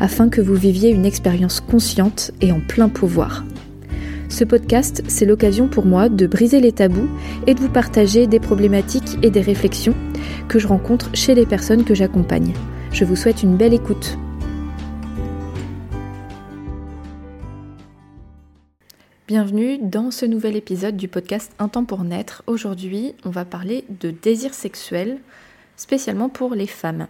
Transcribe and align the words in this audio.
afin 0.00 0.28
que 0.28 0.40
vous 0.40 0.54
viviez 0.54 0.90
une 0.90 1.04
expérience 1.04 1.60
consciente 1.60 2.32
et 2.40 2.50
en 2.50 2.60
plein 2.60 2.88
pouvoir. 2.88 3.44
Ce 4.30 4.44
podcast, 4.44 5.02
c'est 5.08 5.26
l'occasion 5.26 5.68
pour 5.68 5.84
moi 5.84 6.08
de 6.08 6.26
briser 6.26 6.60
les 6.60 6.72
tabous 6.72 7.08
et 7.46 7.54
de 7.54 7.60
vous 7.60 7.68
partager 7.68 8.26
des 8.26 8.40
problématiques 8.40 9.18
et 9.22 9.30
des 9.30 9.40
réflexions 9.40 9.94
que 10.48 10.58
je 10.58 10.66
rencontre 10.66 11.10
chez 11.14 11.34
les 11.34 11.46
personnes 11.46 11.84
que 11.84 11.94
j'accompagne. 11.94 12.54
Je 12.92 13.04
vous 13.04 13.16
souhaite 13.16 13.42
une 13.42 13.56
belle 13.56 13.74
écoute. 13.74 14.16
Bienvenue 19.28 19.78
dans 19.78 20.10
ce 20.10 20.26
nouvel 20.26 20.56
épisode 20.56 20.96
du 20.96 21.06
podcast 21.06 21.52
Un 21.60 21.68
temps 21.68 21.84
pour 21.84 22.02
naître. 22.02 22.42
Aujourd'hui, 22.48 23.14
on 23.24 23.30
va 23.30 23.44
parler 23.44 23.84
de 24.00 24.10
désir 24.10 24.54
sexuel, 24.54 25.18
spécialement 25.76 26.28
pour 26.28 26.54
les 26.54 26.66
femmes. 26.66 27.06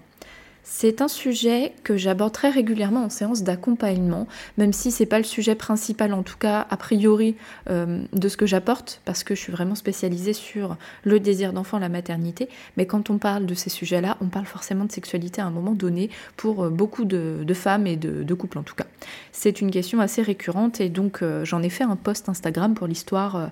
C'est 0.63 1.01
un 1.01 1.09
sujet 1.09 1.73
que 1.85 1.97
j'aborde 1.97 2.33
très 2.33 2.51
régulièrement 2.51 3.05
en 3.05 3.11
séance 3.11 3.43
d'accompagnement, 3.43 4.29
même 4.59 4.73
si 4.73 4.91
c'est 4.91 5.07
pas 5.07 5.19
le 5.19 5.25
sujet 5.25 5.55
principal, 5.55 6.13
en 6.13 6.23
tout 6.23 6.37
cas 6.37 6.67
a 6.71 6.77
priori, 6.77 7.35
euh, 7.69 8.03
de 8.13 8.29
ce 8.29 8.37
que 8.37 8.47
j'apporte, 8.47 9.01
parce 9.05 9.25
que 9.25 9.35
je 9.35 9.41
suis 9.41 9.53
vraiment 9.53 9.75
spécialisée 9.75 10.33
sur 10.33 10.77
le 11.05 11.19
désir 11.19 11.53
d'enfant, 11.53 11.79
la 11.79 11.89
maternité. 11.89 12.49
Mais 12.77 12.87
quand 12.87 13.11
on 13.11 13.19
parle 13.19 13.47
de 13.47 13.55
ces 13.55 13.71
sujets-là, 13.71 14.17
on 14.21 14.27
parle 14.27 14.47
forcément 14.47 14.85
de 14.85 14.93
sexualité 14.93 15.41
à 15.41 15.47
un 15.47 15.51
moment 15.51 15.73
donné 15.73 16.11
pour 16.37 16.65
euh, 16.65 16.71
beaucoup 16.71 17.05
de, 17.05 17.45
femmes 17.55 17.87
et 17.87 17.97
de, 17.97 18.35
couples 18.35 18.59
en 18.59 18.63
tout 18.63 18.75
cas. 18.75 18.87
C'est 19.33 19.61
une 19.61 19.71
question 19.71 20.01
assez 20.01 20.23
récurrente 20.23 20.81
et 20.81 20.89
donc 20.89 21.23
euh, 21.23 21.45
j'en 21.45 21.63
ai 21.63 21.69
fait 21.69 21.85
un 21.85 21.97
post 21.97 22.29
Instagram 22.29 22.75
pour 22.75 22.87
l'histoire 22.87 23.51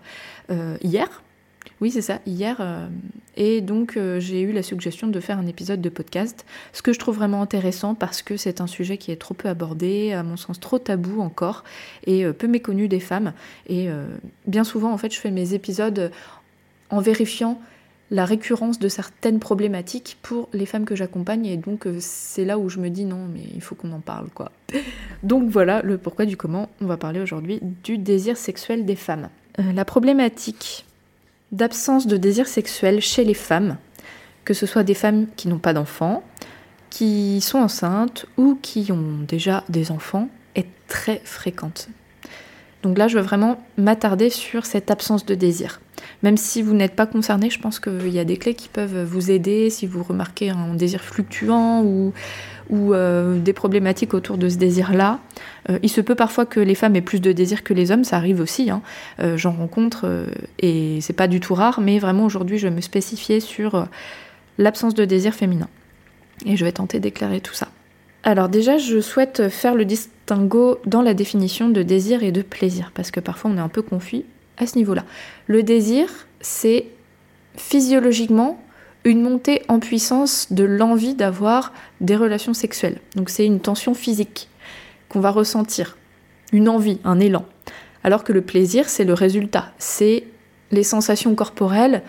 hier 0.83 1.22
oui, 1.81 1.93
c'est 1.93 2.03
ça, 2.03 2.19
hier. 2.27 2.57
Euh, 2.61 2.89
et 3.37 3.61
donc, 3.61 3.97
euh, 3.97 4.19
j'ai 4.19 4.41
eu 4.41 4.53
la 4.53 4.62
suggestion 4.62 5.07
de 5.07 5.21
faire 5.21 5.39
un 5.39 5.47
épisode 5.47 5.81
de 5.81 5.89
podcast, 5.89 6.45
ce 6.73 6.83
que 6.83 6.93
je 6.93 6.98
trouve 6.98 7.17
vraiment 7.17 7.41
intéressant 7.41 7.95
parce 7.95 8.21
que 8.21 8.37
c'est 8.37 8.61
un 8.61 8.67
sujet 8.67 8.98
qui 8.98 9.12
est 9.12 9.17
trop 9.17 9.34
peu 9.34 9.48
abordé, 9.48 10.12
à 10.12 10.25
mon 10.25 10.37
sens 10.37 10.59
trop 10.59 10.79
tabou 10.79 11.21
encore, 11.21 11.62
et 12.05 12.25
euh, 12.25 12.33
peu 12.33 12.49
méconnu 12.49 12.89
des 12.89 13.01
femmes. 13.01 13.33
Et 13.69 13.89
bien 14.47 14.65
souvent, 14.65 14.93
en 14.93 14.99
fait, 14.99 15.12
je 15.12 15.21
fais 15.21 15.31
mes 15.31 15.55
épisodes 15.55 16.11
en 16.91 17.01
vérifiant 17.01 17.61
la 18.11 18.25
récurrence 18.25 18.79
de 18.79 18.89
certaines 18.89 19.39
problématiques 19.39 20.17
pour 20.23 20.49
les 20.55 20.65
femmes 20.65 20.87
que 20.87 20.97
j'accompagne 20.97 21.45
et 21.45 21.59
donc 21.59 21.87
c'est 22.01 22.47
là 22.47 22.59
où 22.59 22.71
je 22.71 22.79
me 22.79 22.89
dis 22.89 23.05
non 23.05 23.27
mais 23.31 23.43
il 23.55 23.61
faut 23.61 23.75
qu'on 23.75 23.93
en 23.93 24.01
parle 24.01 24.29
quoi. 24.31 24.51
Donc 25.23 25.51
voilà 25.51 25.83
le 25.83 25.99
pourquoi 25.99 26.25
du 26.25 26.39
comment 26.39 26.71
on 26.81 26.87
va 26.87 26.97
parler 26.97 27.21
aujourd'hui 27.21 27.61
du 27.84 27.99
désir 27.99 28.39
sexuel 28.39 28.87
des 28.87 28.97
femmes. 28.97 29.29
la 29.59 29.84
problématique 29.84 30.87
d'absence 31.53 32.07
de 32.07 32.17
désir 32.17 32.47
sexuel 32.47 33.01
chez 33.01 33.25
les 33.25 33.35
femmes, 33.35 33.77
que 34.45 34.55
ce 34.55 34.67
soit 34.67 34.83
des 34.83 34.95
femmes 34.95 35.27
qui 35.37 35.49
n'ont 35.49 35.59
pas 35.59 35.73
d'enfants, 35.73 36.23
qui 36.91 37.41
sont 37.41 37.59
enceintes 37.59 38.27
ou 38.37 38.59
qui 38.61 38.91
ont 38.93 39.19
déjà 39.27 39.65
des 39.69 39.91
enfants, 39.91 40.29
est 40.55 40.69
très 40.89 41.21
fréquente. 41.25 41.89
Donc 42.83 42.97
là, 42.97 43.09
je 43.09 43.19
veux 43.19 43.25
vraiment 43.25 43.59
m'attarder 43.77 44.31
sur 44.31 44.65
cette 44.65 44.91
absence 44.91 45.27
de 45.27 45.35
désir. 45.35 45.81
Même 46.23 46.37
si 46.37 46.63
vous 46.63 46.75
n'êtes 46.75 46.95
pas 46.95 47.07
concerné, 47.07 47.51
je 47.51 47.59
pense 47.61 47.81
qu'il 47.81 48.09
y 48.09 48.19
a 48.19 48.25
des 48.25 48.37
clés 48.37 48.55
qui 48.55 48.69
peuvent 48.69 49.03
vous 49.03 49.31
aider 49.31 49.69
si 49.69 49.87
vous 49.87 50.03
remarquez 50.03 50.51
un 50.51 50.75
désir 50.75 51.03
fluctuant 51.03 51.83
ou, 51.83 52.12
ou 52.71 52.95
euh, 52.95 53.39
des 53.39 53.53
problématiques 53.53 54.15
autour 54.15 54.39
de 54.39 54.49
ce 54.49 54.56
désir-là. 54.56 55.21
Euh, 55.71 55.79
il 55.83 55.89
se 55.89 56.01
peut 56.01 56.15
parfois 56.15 56.47
que 56.47 56.61
les 56.61 56.75
femmes 56.75 56.97
aient 56.97 57.01
plus 57.01 57.21
de 57.21 57.33
désir 57.33 57.65
que 57.65 57.75
les 57.75 57.91
hommes, 57.91 58.05
ça 58.05 58.17
arrive 58.17 58.41
aussi. 58.41 58.71
Hein. 58.71 58.83
Euh, 59.21 59.37
j'en 59.37 59.53
rencontre 59.53 60.27
et 60.59 61.01
c'est 61.01 61.12
pas 61.12 61.28
du 61.28 61.41
tout 61.41 61.55
rare, 61.55 61.81
mais 61.81 61.99
vraiment 61.99 62.25
aujourd'hui, 62.25 62.59
je 62.59 62.69
vais 62.69 62.75
me 62.75 62.81
spécifier 62.81 63.41
sur 63.41 63.87
l'absence 64.59 64.95
de 64.95 65.05
désir 65.05 65.34
féminin. 65.34 65.69
Et 66.47 66.57
je 66.57 66.65
vais 66.65 66.73
tenter 66.73 67.01
d'éclairer 67.01 67.41
tout 67.41 67.55
ça. 67.55 67.69
Alors 68.23 68.49
déjà, 68.49 68.78
je 68.78 69.01
souhaite 69.01 69.49
faire 69.49 69.75
le 69.75 69.84
distinguo 69.84 70.78
dans 70.87 71.03
la 71.03 71.15
définition 71.15 71.69
de 71.69 71.83
désir 71.83 72.23
et 72.23 72.33
de 72.33 72.43
plaisir, 72.43 72.93
parce 72.95 73.11
que 73.11 73.21
parfois 73.21 73.51
on 73.51 73.57
est 73.57 73.61
un 73.61 73.69
peu 73.69 73.83
confus 73.83 74.25
à 74.59 74.67
ce 74.67 74.77
niveau-là. 74.77 75.05
Le 75.47 75.62
désir, 75.62 76.09
c'est 76.41 76.87
physiologiquement 77.57 78.61
une 79.09 79.23
montée 79.23 79.63
en 79.69 79.81
puissance 79.81 80.53
de 80.53 80.65
l'envie 80.65 81.15
d'avoir 81.15 81.73
des 82.03 82.15
relations 82.15 82.53
sexuelles. 82.53 83.01
Donc 83.17 83.31
c'est 83.31 83.47
une 83.47 83.61
tension 83.61 83.95
physique 83.95 84.49
qu'on 85.09 85.21
va 85.21 85.31
ressentir, 85.31 85.97
une 86.53 86.69
envie, 86.69 87.01
un 87.05 87.19
élan. 87.19 87.47
Alors 88.05 88.23
que 88.23 88.35
le 88.35 88.43
plaisir, 88.43 88.89
c'est 88.89 89.05
le 89.05 89.15
résultat, 89.15 89.73
c'est 89.79 90.25
les 90.71 90.83
sensations 90.83 91.35
corporelles 91.35 92.03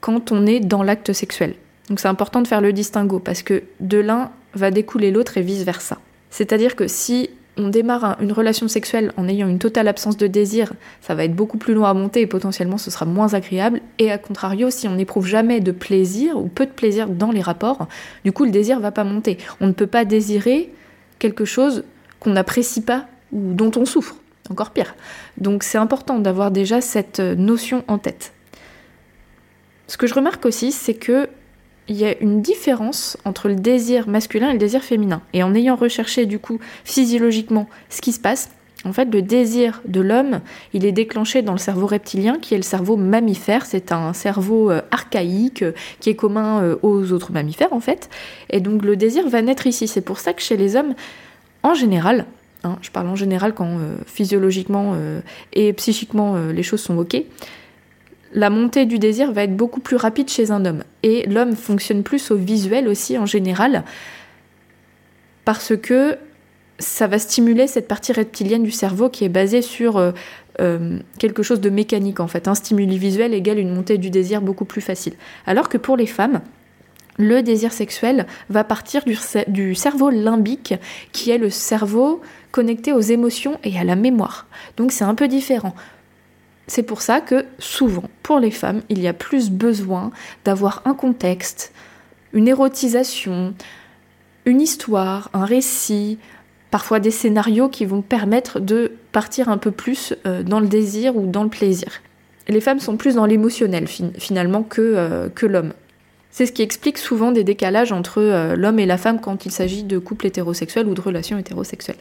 quand 0.00 0.32
on 0.32 0.46
est 0.46 0.60
dans 0.60 0.82
l'acte 0.82 1.14
sexuel. 1.14 1.54
Donc 1.88 1.98
c'est 1.98 2.08
important 2.08 2.42
de 2.42 2.46
faire 2.46 2.60
le 2.60 2.74
distinguo 2.74 3.18
parce 3.18 3.42
que 3.42 3.62
de 3.80 3.98
l'un 3.98 4.32
va 4.52 4.70
découler 4.70 5.10
l'autre 5.10 5.38
et 5.38 5.42
vice-versa. 5.42 5.98
C'est-à-dire 6.28 6.76
que 6.76 6.88
si 6.88 7.30
on 7.56 7.68
démarre 7.68 8.16
une 8.20 8.32
relation 8.32 8.66
sexuelle 8.68 9.12
en 9.16 9.28
ayant 9.28 9.48
une 9.48 9.58
totale 9.58 9.88
absence 9.88 10.16
de 10.16 10.26
désir, 10.26 10.72
ça 11.00 11.14
va 11.14 11.24
être 11.24 11.34
beaucoup 11.34 11.58
plus 11.58 11.74
loin 11.74 11.90
à 11.90 11.94
monter 11.94 12.22
et 12.22 12.26
potentiellement 12.26 12.78
ce 12.78 12.90
sera 12.90 13.04
moins 13.04 13.34
agréable. 13.34 13.80
Et 13.98 14.10
à 14.10 14.18
contrario, 14.18 14.70
si 14.70 14.88
on 14.88 14.94
n'éprouve 14.94 15.26
jamais 15.26 15.60
de 15.60 15.72
plaisir 15.72 16.38
ou 16.38 16.48
peu 16.48 16.64
de 16.64 16.70
plaisir 16.70 17.08
dans 17.08 17.30
les 17.30 17.42
rapports, 17.42 17.88
du 18.24 18.32
coup 18.32 18.44
le 18.44 18.50
désir 18.50 18.80
va 18.80 18.90
pas 18.90 19.04
monter. 19.04 19.38
On 19.60 19.66
ne 19.66 19.72
peut 19.72 19.86
pas 19.86 20.04
désirer 20.04 20.72
quelque 21.18 21.44
chose 21.44 21.84
qu'on 22.20 22.30
n'apprécie 22.30 22.82
pas 22.82 23.06
ou 23.32 23.52
dont 23.52 23.70
on 23.76 23.84
souffre. 23.84 24.16
Encore 24.50 24.70
pire. 24.70 24.94
Donc 25.38 25.62
c'est 25.62 25.78
important 25.78 26.18
d'avoir 26.18 26.50
déjà 26.50 26.80
cette 26.80 27.20
notion 27.20 27.84
en 27.86 27.98
tête. 27.98 28.32
Ce 29.86 29.96
que 29.96 30.06
je 30.06 30.14
remarque 30.14 30.46
aussi, 30.46 30.72
c'est 30.72 30.94
que 30.94 31.28
il 31.88 31.96
y 31.96 32.04
a 32.04 32.16
une 32.20 32.42
différence 32.42 33.16
entre 33.24 33.48
le 33.48 33.56
désir 33.56 34.08
masculin 34.08 34.50
et 34.50 34.52
le 34.52 34.58
désir 34.58 34.82
féminin. 34.82 35.20
Et 35.32 35.42
en 35.42 35.54
ayant 35.54 35.76
recherché 35.76 36.26
du 36.26 36.38
coup 36.38 36.58
physiologiquement 36.84 37.68
ce 37.90 38.00
qui 38.00 38.12
se 38.12 38.20
passe, 38.20 38.50
en 38.84 38.92
fait, 38.92 39.12
le 39.12 39.22
désir 39.22 39.80
de 39.86 40.00
l'homme, 40.00 40.40
il 40.72 40.84
est 40.84 40.92
déclenché 40.92 41.42
dans 41.42 41.52
le 41.52 41.58
cerveau 41.58 41.86
reptilien, 41.86 42.38
qui 42.40 42.54
est 42.54 42.56
le 42.56 42.64
cerveau 42.64 42.96
mammifère. 42.96 43.64
C'est 43.64 43.92
un 43.92 44.12
cerveau 44.12 44.70
euh, 44.70 44.80
archaïque 44.90 45.62
euh, 45.62 45.72
qui 46.00 46.10
est 46.10 46.16
commun 46.16 46.62
euh, 46.62 46.76
aux 46.82 47.12
autres 47.12 47.32
mammifères, 47.32 47.72
en 47.72 47.80
fait. 47.80 48.10
Et 48.50 48.60
donc, 48.60 48.82
le 48.82 48.96
désir 48.96 49.28
va 49.28 49.40
naître 49.40 49.66
ici. 49.66 49.86
C'est 49.86 50.00
pour 50.00 50.18
ça 50.18 50.32
que 50.32 50.42
chez 50.42 50.56
les 50.56 50.74
hommes, 50.74 50.94
en 51.62 51.74
général, 51.74 52.26
hein, 52.64 52.76
je 52.82 52.90
parle 52.90 53.08
en 53.08 53.16
général 53.16 53.54
quand 53.54 53.78
physiologiquement 54.06 54.96
et 55.52 55.72
psychiquement 55.74 56.36
les 56.52 56.64
choses 56.64 56.80
sont 56.80 56.98
OK, 56.98 57.16
la 58.32 58.50
montée 58.50 58.86
du 58.86 58.98
désir 58.98 59.32
va 59.32 59.44
être 59.44 59.56
beaucoup 59.56 59.80
plus 59.80 59.96
rapide 59.96 60.28
chez 60.28 60.50
un 60.50 60.64
homme. 60.64 60.84
Et 61.02 61.26
l'homme 61.26 61.54
fonctionne 61.54 62.02
plus 62.02 62.30
au 62.30 62.36
visuel 62.36 62.88
aussi 62.88 63.18
en 63.18 63.26
général, 63.26 63.84
parce 65.44 65.76
que 65.76 66.16
ça 66.78 67.06
va 67.06 67.18
stimuler 67.18 67.66
cette 67.66 67.88
partie 67.88 68.12
reptilienne 68.12 68.62
du 68.62 68.70
cerveau 68.70 69.08
qui 69.08 69.24
est 69.24 69.28
basée 69.28 69.62
sur 69.62 69.98
euh, 69.98 70.12
euh, 70.60 70.98
quelque 71.18 71.42
chose 71.42 71.60
de 71.60 71.70
mécanique 71.70 72.20
en 72.20 72.26
fait. 72.26 72.48
Un 72.48 72.54
stimuli 72.54 72.98
visuel 72.98 73.34
égale 73.34 73.58
une 73.58 73.74
montée 73.74 73.98
du 73.98 74.10
désir 74.10 74.40
beaucoup 74.40 74.64
plus 74.64 74.80
facile. 74.80 75.14
Alors 75.46 75.68
que 75.68 75.78
pour 75.78 75.96
les 75.96 76.06
femmes, 76.06 76.40
le 77.18 77.42
désir 77.42 77.72
sexuel 77.72 78.26
va 78.48 78.64
partir 78.64 79.04
du, 79.04 79.16
du, 79.48 79.74
cerveau 79.74 80.10
limbique, 80.10 80.74
qui 81.12 81.30
est 81.30 81.38
le 81.38 81.50
cerveau 81.50 82.22
connecté 82.50 82.92
aux 82.92 83.00
émotions 83.00 83.58
et 83.64 83.78
à 83.78 83.84
la 83.84 83.96
mémoire. 83.96 84.46
Donc 84.76 84.92
c'est 84.92 85.04
un 85.04 85.14
peu 85.14 85.28
différent. 85.28 85.74
C'est 86.66 86.82
pour 86.82 87.02
ça 87.02 87.20
que 87.20 87.44
souvent, 87.58 88.04
pour 88.22 88.38
les 88.38 88.50
femmes, 88.50 88.82
il 88.88 89.00
y 89.00 89.08
a 89.08 89.12
plus 89.12 89.50
besoin 89.50 90.10
d'avoir 90.44 90.82
un 90.84 90.94
contexte, 90.94 91.72
une 92.32 92.48
érotisation, 92.48 93.54
une 94.46 94.60
histoire, 94.60 95.30
un 95.32 95.44
récit, 95.44 96.18
parfois 96.70 97.00
des 97.00 97.10
scénarios 97.10 97.68
qui 97.68 97.84
vont 97.84 98.02
permettre 98.02 98.58
de 98.60 98.92
partir 99.12 99.48
un 99.48 99.58
peu 99.58 99.70
plus 99.70 100.14
euh, 100.26 100.42
dans 100.42 100.60
le 100.60 100.66
désir 100.66 101.16
ou 101.16 101.26
dans 101.26 101.42
le 101.42 101.50
plaisir. 101.50 102.00
Les 102.48 102.60
femmes 102.60 102.80
sont 102.80 102.96
plus 102.96 103.14
dans 103.14 103.26
l'émotionnel 103.26 103.86
finalement 103.86 104.62
que, 104.62 104.80
euh, 104.80 105.28
que 105.28 105.46
l'homme. 105.46 105.74
C'est 106.30 106.46
ce 106.46 106.52
qui 106.52 106.62
explique 106.62 106.96
souvent 106.96 107.30
des 107.30 107.44
décalages 107.44 107.92
entre 107.92 108.20
euh, 108.22 108.56
l'homme 108.56 108.78
et 108.78 108.86
la 108.86 108.96
femme 108.96 109.20
quand 109.20 109.44
il 109.44 109.52
s'agit 109.52 109.84
de 109.84 109.98
couples 109.98 110.26
hétérosexuels 110.26 110.86
ou 110.86 110.94
de 110.94 111.00
relations 111.00 111.38
hétérosexuelles. 111.38 111.98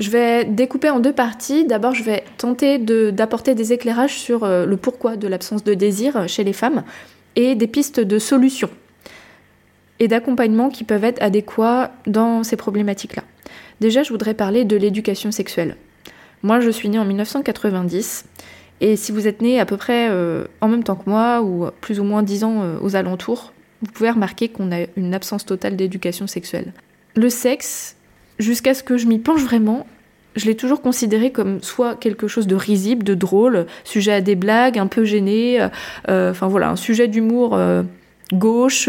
Je 0.00 0.10
vais 0.10 0.44
découper 0.44 0.90
en 0.90 0.98
deux 0.98 1.12
parties. 1.12 1.66
D'abord, 1.66 1.94
je 1.94 2.02
vais 2.02 2.24
tenter 2.38 2.78
d'apporter 2.78 3.54
des 3.54 3.72
éclairages 3.72 4.18
sur 4.18 4.44
euh, 4.44 4.66
le 4.66 4.76
pourquoi 4.76 5.16
de 5.16 5.28
l'absence 5.28 5.62
de 5.62 5.74
désir 5.74 6.26
chez 6.28 6.42
les 6.42 6.54
femmes 6.54 6.82
et 7.36 7.54
des 7.54 7.66
pistes 7.66 8.00
de 8.00 8.18
solutions 8.18 8.70
et 10.00 10.08
d'accompagnement 10.08 10.70
qui 10.70 10.84
peuvent 10.84 11.04
être 11.04 11.22
adéquats 11.22 11.92
dans 12.06 12.42
ces 12.42 12.56
problématiques-là. 12.56 13.22
Déjà, 13.80 14.02
je 14.02 14.10
voudrais 14.10 14.34
parler 14.34 14.64
de 14.64 14.76
l'éducation 14.76 15.30
sexuelle. 15.30 15.76
Moi, 16.42 16.60
je 16.60 16.70
suis 16.70 16.88
née 16.88 16.98
en 16.98 17.04
1990. 17.04 18.24
Et 18.80 18.96
si 18.96 19.12
vous 19.12 19.28
êtes 19.28 19.42
né 19.42 19.60
à 19.60 19.66
peu 19.66 19.76
près 19.76 20.08
euh, 20.10 20.46
en 20.62 20.68
même 20.68 20.82
temps 20.82 20.96
que 20.96 21.08
moi, 21.08 21.42
ou 21.42 21.66
plus 21.82 22.00
ou 22.00 22.04
moins 22.04 22.22
10 22.22 22.44
ans 22.44 22.62
euh, 22.62 22.78
aux 22.80 22.96
alentours, 22.96 23.52
vous 23.82 23.92
pouvez 23.92 24.10
remarquer 24.10 24.48
qu'on 24.48 24.72
a 24.72 24.86
une 24.96 25.12
absence 25.14 25.44
totale 25.44 25.76
d'éducation 25.76 26.26
sexuelle. 26.26 26.72
Le 27.14 27.28
sexe, 27.28 27.96
jusqu'à 28.40 28.74
ce 28.74 28.82
que 28.82 28.96
je 28.96 29.06
m'y 29.06 29.18
penche 29.18 29.42
vraiment, 29.42 29.86
je 30.36 30.46
l'ai 30.46 30.56
toujours 30.56 30.82
considéré 30.82 31.30
comme 31.30 31.62
soit 31.62 31.94
quelque 31.94 32.26
chose 32.26 32.46
de 32.46 32.56
risible, 32.56 33.04
de 33.04 33.14
drôle, 33.14 33.66
sujet 33.84 34.12
à 34.12 34.20
des 34.20 34.36
blagues, 34.36 34.78
un 34.78 34.86
peu 34.86 35.04
gêné, 35.04 35.60
euh, 36.08 36.30
enfin 36.30 36.48
voilà, 36.48 36.70
un 36.70 36.76
sujet 36.76 37.08
d'humour 37.08 37.58
gauche, 38.32 38.88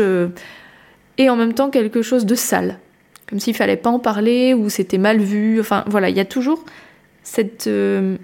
et 1.18 1.30
en 1.30 1.36
même 1.36 1.54
temps 1.54 1.70
quelque 1.70 2.02
chose 2.02 2.26
de 2.26 2.36
sale, 2.36 2.80
comme 3.30 3.40
s'il 3.40 3.56
fallait 3.56 3.78
pas 3.78 3.90
en 3.90 4.00
parler 4.00 4.54
ou 4.54 4.70
c'était 4.70 4.98
mal 4.98 5.20
vu. 5.20 5.60
Enfin 5.60 5.84
voilà, 5.88 6.10
il 6.10 6.16
y 6.16 6.20
a 6.20 6.26
toujours 6.26 6.64
cette 7.24 7.68
euh, 7.68 8.18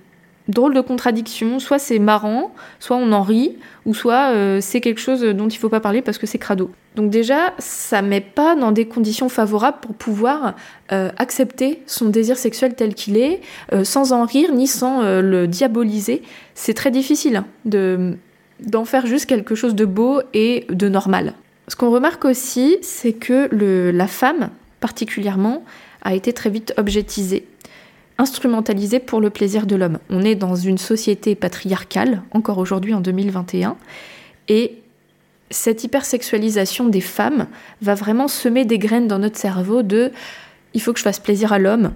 drôle 0.47 0.73
de 0.73 0.81
contradiction. 0.81 1.59
Soit 1.59 1.79
c'est 1.79 1.99
marrant, 1.99 2.53
soit 2.79 2.97
on 2.97 3.11
en 3.11 3.21
rit, 3.21 3.57
ou 3.85 3.93
soit 3.93 4.31
euh, 4.33 4.59
c'est 4.61 4.81
quelque 4.81 4.99
chose 5.01 5.21
dont 5.21 5.47
il 5.47 5.57
faut 5.57 5.69
pas 5.69 5.79
parler 5.79 6.01
parce 6.01 6.17
que 6.17 6.27
c'est 6.27 6.37
crado. 6.37 6.71
Donc 6.95 7.09
déjà, 7.09 7.53
ça 7.59 8.01
met 8.01 8.21
pas 8.21 8.55
dans 8.55 8.71
des 8.71 8.87
conditions 8.87 9.29
favorables 9.29 9.77
pour 9.81 9.95
pouvoir 9.95 10.55
euh, 10.91 11.09
accepter 11.17 11.83
son 11.85 12.09
désir 12.09 12.37
sexuel 12.37 12.75
tel 12.75 12.95
qu'il 12.95 13.17
est, 13.17 13.41
sans 13.83 14.13
en 14.13 14.25
rire 14.25 14.53
ni 14.53 14.67
sans 14.67 15.01
le 15.21 15.47
diaboliser. 15.47 16.23
C'est 16.55 16.73
très 16.73 16.91
difficile 16.91 17.43
de 17.65 18.17
d'en 18.59 18.85
faire 18.85 19.05
juste 19.05 19.27
quelque 19.27 19.55
chose 19.55 19.75
de 19.75 19.85
beau 19.85 20.21
et 20.33 20.65
de 20.69 20.89
normal. 20.89 21.33
Ce 21.67 21.75
qu'on 21.75 21.91
remarque 21.91 22.25
aussi, 22.25 22.77
c'est 22.81 23.13
que 23.13 23.47
le, 23.51 23.91
la 23.91 24.07
femme, 24.07 24.49
particulièrement, 24.79 25.63
a 26.01 26.15
été 26.15 26.31
très 26.33 26.49
vite 26.49 26.73
objetisée, 26.77 27.45
instrumentalisée 28.17 28.99
pour 28.99 29.21
le 29.21 29.29
plaisir 29.29 29.65
de 29.65 29.75
l'homme. 29.75 29.99
On 30.09 30.23
est 30.23 30.35
dans 30.35 30.55
une 30.55 30.77
société 30.77 31.35
patriarcale, 31.35 32.23
encore 32.31 32.57
aujourd'hui 32.57 32.93
en 32.93 33.01
2021, 33.01 33.77
et 34.47 34.77
cette 35.49 35.83
hypersexualisation 35.83 36.89
des 36.89 37.01
femmes 37.01 37.47
va 37.81 37.95
vraiment 37.95 38.27
semer 38.27 38.65
des 38.65 38.79
graines 38.79 39.07
dans 39.07 39.19
notre 39.19 39.37
cerveau 39.37 39.81
de 39.81 40.11
il 40.73 40.81
faut 40.81 40.93
que 40.93 40.99
je 40.99 41.03
fasse 41.03 41.19
plaisir 41.19 41.53
à 41.53 41.59
l'homme. 41.59 41.93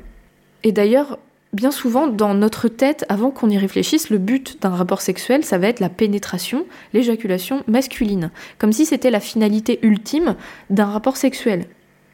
Et 0.64 0.72
d'ailleurs, 0.72 1.20
bien 1.54 1.72
souvent, 1.72 2.08
dans 2.08 2.34
notre 2.34 2.68
tête, 2.68 3.06
avant 3.10 3.32
qu'on 3.32 3.50
y 3.50 3.58
réfléchisse, 3.58 4.10
le 4.10 4.18
but 4.18 4.62
d'un 4.62 4.70
rapport 4.70 5.02
sexuel, 5.02 5.44
ça 5.44 5.58
va 5.58 5.68
être 5.68 5.80
la 5.80 5.90
pénétration, 5.90 6.66
l'éjaculation 6.94 7.64
masculine, 7.68 8.32
comme 8.58 8.72
si 8.72 8.86
c'était 8.86 9.12
la 9.12 9.20
finalité 9.20 9.80
ultime 9.82 10.36
d'un 10.70 10.86
rapport 10.86 11.18
sexuel. 11.18 11.66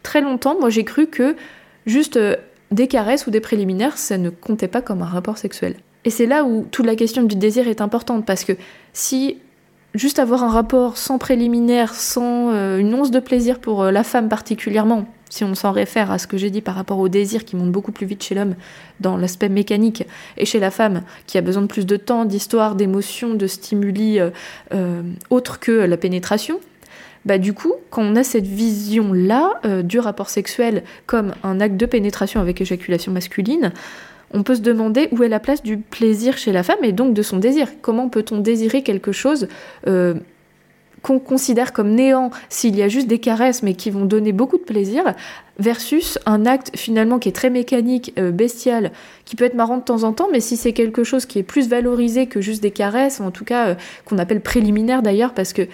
Très 0.03 0.21
longtemps, 0.21 0.59
moi 0.59 0.69
j'ai 0.69 0.83
cru 0.83 1.07
que 1.07 1.35
juste 1.85 2.17
euh, 2.17 2.35
des 2.71 2.87
caresses 2.87 3.27
ou 3.27 3.31
des 3.31 3.39
préliminaires, 3.39 3.97
ça 3.97 4.17
ne 4.17 4.29
comptait 4.29 4.67
pas 4.67 4.81
comme 4.81 5.01
un 5.01 5.05
rapport 5.05 5.37
sexuel. 5.37 5.75
Et 6.05 6.09
c'est 6.09 6.25
là 6.25 6.43
où 6.43 6.65
toute 6.71 6.85
la 6.85 6.95
question 6.95 7.23
du 7.23 7.35
désir 7.35 7.67
est 7.67 7.81
importante, 7.81 8.25
parce 8.25 8.43
que 8.43 8.53
si 8.93 9.37
juste 9.93 10.19
avoir 10.19 10.43
un 10.43 10.49
rapport 10.49 10.97
sans 10.97 11.17
préliminaire, 11.17 11.93
sans 11.93 12.51
euh, 12.51 12.77
une 12.77 12.93
once 12.93 13.11
de 13.11 13.19
plaisir 13.19 13.59
pour 13.59 13.83
euh, 13.83 13.91
la 13.91 14.03
femme 14.03 14.29
particulièrement, 14.29 15.05
si 15.29 15.43
on 15.43 15.55
s'en 15.55 15.71
réfère 15.71 16.11
à 16.11 16.19
ce 16.19 16.27
que 16.27 16.37
j'ai 16.37 16.49
dit 16.49 16.61
par 16.61 16.75
rapport 16.75 16.99
au 16.99 17.09
désir 17.09 17.43
qui 17.43 17.55
monte 17.55 17.71
beaucoup 17.71 17.91
plus 17.91 18.05
vite 18.05 18.23
chez 18.23 18.35
l'homme 18.35 18.55
dans 18.99 19.17
l'aspect 19.17 19.49
mécanique, 19.49 20.05
et 20.37 20.45
chez 20.45 20.59
la 20.59 20.71
femme 20.71 21.03
qui 21.25 21.37
a 21.37 21.41
besoin 21.41 21.63
de 21.63 21.67
plus 21.67 21.85
de 21.85 21.97
temps, 21.97 22.25
d'histoire, 22.25 22.75
d'émotions, 22.75 23.33
de 23.33 23.47
stimuli 23.47 24.19
euh, 24.19 25.01
autres 25.29 25.59
que 25.59 25.71
la 25.71 25.97
pénétration, 25.97 26.59
bah 27.25 27.37
du 27.37 27.53
coup, 27.53 27.73
quand 27.89 28.03
on 28.03 28.15
a 28.15 28.23
cette 28.23 28.47
vision-là 28.47 29.61
du 29.83 29.99
rapport 29.99 30.29
sexuel 30.29 30.83
comme 31.05 31.33
un 31.43 31.59
acte 31.59 31.77
de 31.77 31.85
pénétration 31.85 32.39
avec 32.39 32.61
éjaculation 32.61 33.11
masculine, 33.11 33.71
on 34.31 34.43
peut 34.43 34.55
se 34.55 34.61
demander 34.61 35.07
où 35.11 35.23
est 35.23 35.29
la 35.29 35.39
place 35.39 35.63
du 35.63 35.77
plaisir 35.77 36.37
chez 36.37 36.51
la 36.51 36.63
femme 36.63 36.83
et 36.83 36.91
donc 36.91 37.13
de 37.13 37.21
son 37.21 37.37
désir. 37.37 37.69
Comment 37.81 38.09
peut-on 38.09 38.39
désirer 38.39 38.83
quelque 38.83 39.11
chose 39.11 39.47
euh, 39.87 40.15
qu'on 41.01 41.19
considère 41.19 41.73
comme 41.73 41.91
néant 41.91 42.31
s'il 42.49 42.75
y 42.75 42.81
a 42.81 42.89
juste 42.89 43.07
des 43.07 43.19
caresses 43.19 43.63
mais 43.63 43.75
qui 43.75 43.89
vont 43.89 44.05
donner 44.05 44.33
beaucoup 44.33 44.57
de 44.57 44.63
plaisir 44.63 45.03
versus 45.59 46.19
un 46.25 46.45
acte 46.45 46.71
finalement 46.75 47.19
qui 47.19 47.29
est 47.29 47.33
très 47.33 47.49
mécanique, 47.49 48.13
euh, 48.19 48.31
bestial, 48.31 48.91
qui 49.23 49.35
peut 49.35 49.45
être 49.45 49.53
marrant 49.53 49.77
de 49.77 49.83
temps 49.83 50.03
en 50.03 50.11
temps, 50.11 50.27
mais 50.31 50.39
si 50.39 50.57
c'est 50.57 50.73
quelque 50.73 51.03
chose 51.03 51.25
qui 51.25 51.39
est 51.39 51.43
plus 51.43 51.69
valorisé 51.69 52.27
que 52.27 52.41
juste 52.41 52.61
des 52.61 52.71
caresses, 52.71 53.21
en 53.21 53.31
tout 53.31 53.45
cas 53.45 53.67
euh, 53.67 53.75
qu'on 54.05 54.17
appelle 54.17 54.41
préliminaire 54.41 55.01
d'ailleurs, 55.01 55.33
parce 55.33 55.53
que 55.53 55.67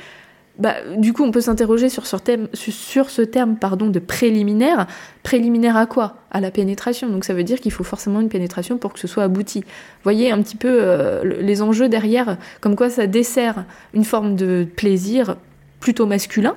bah, 0.60 0.76
du 0.98 1.14
coup, 1.14 1.24
on 1.24 1.32
peut 1.32 1.42
s'interroger 1.42 1.90
sur, 1.90 2.06
ce 2.06 3.22
terme 3.22 3.56
pardon, 3.56 3.88
de 3.88 4.00
préliminaire. 4.00 4.86
Préliminaire 5.24 5.76
à 5.78 5.88
quoi? 5.88 6.18
À 6.30 6.42
la 6.42 6.52
pénétration. 6.52 7.10
Donc 7.10 7.26
ça 7.26 7.34
veut 7.34 7.44
dire 7.44 7.60
qu'il 7.60 7.72
faut 7.72 7.84
forcément 7.84 8.22
une 8.22 8.30
pénétration 8.30 8.78
pour 8.78 8.94
que 8.94 9.00
ce 9.00 9.08
soit 9.08 9.24
abouti. 9.24 9.64
Voyez 10.04 10.32
un 10.32 10.42
petit 10.44 10.56
peu 10.56 10.70
euh, 10.70 11.42
les 11.42 11.62
enjeux 11.64 11.90
derrière, 11.90 12.38
comme 12.62 12.76
quoi 12.76 12.90
ça 12.90 13.08
dessert 13.08 13.66
une 13.96 14.04
forme 14.04 14.36
de 14.36 14.68
plaisir 14.76 15.38
plutôt 15.80 16.06
masculin, 16.06 16.56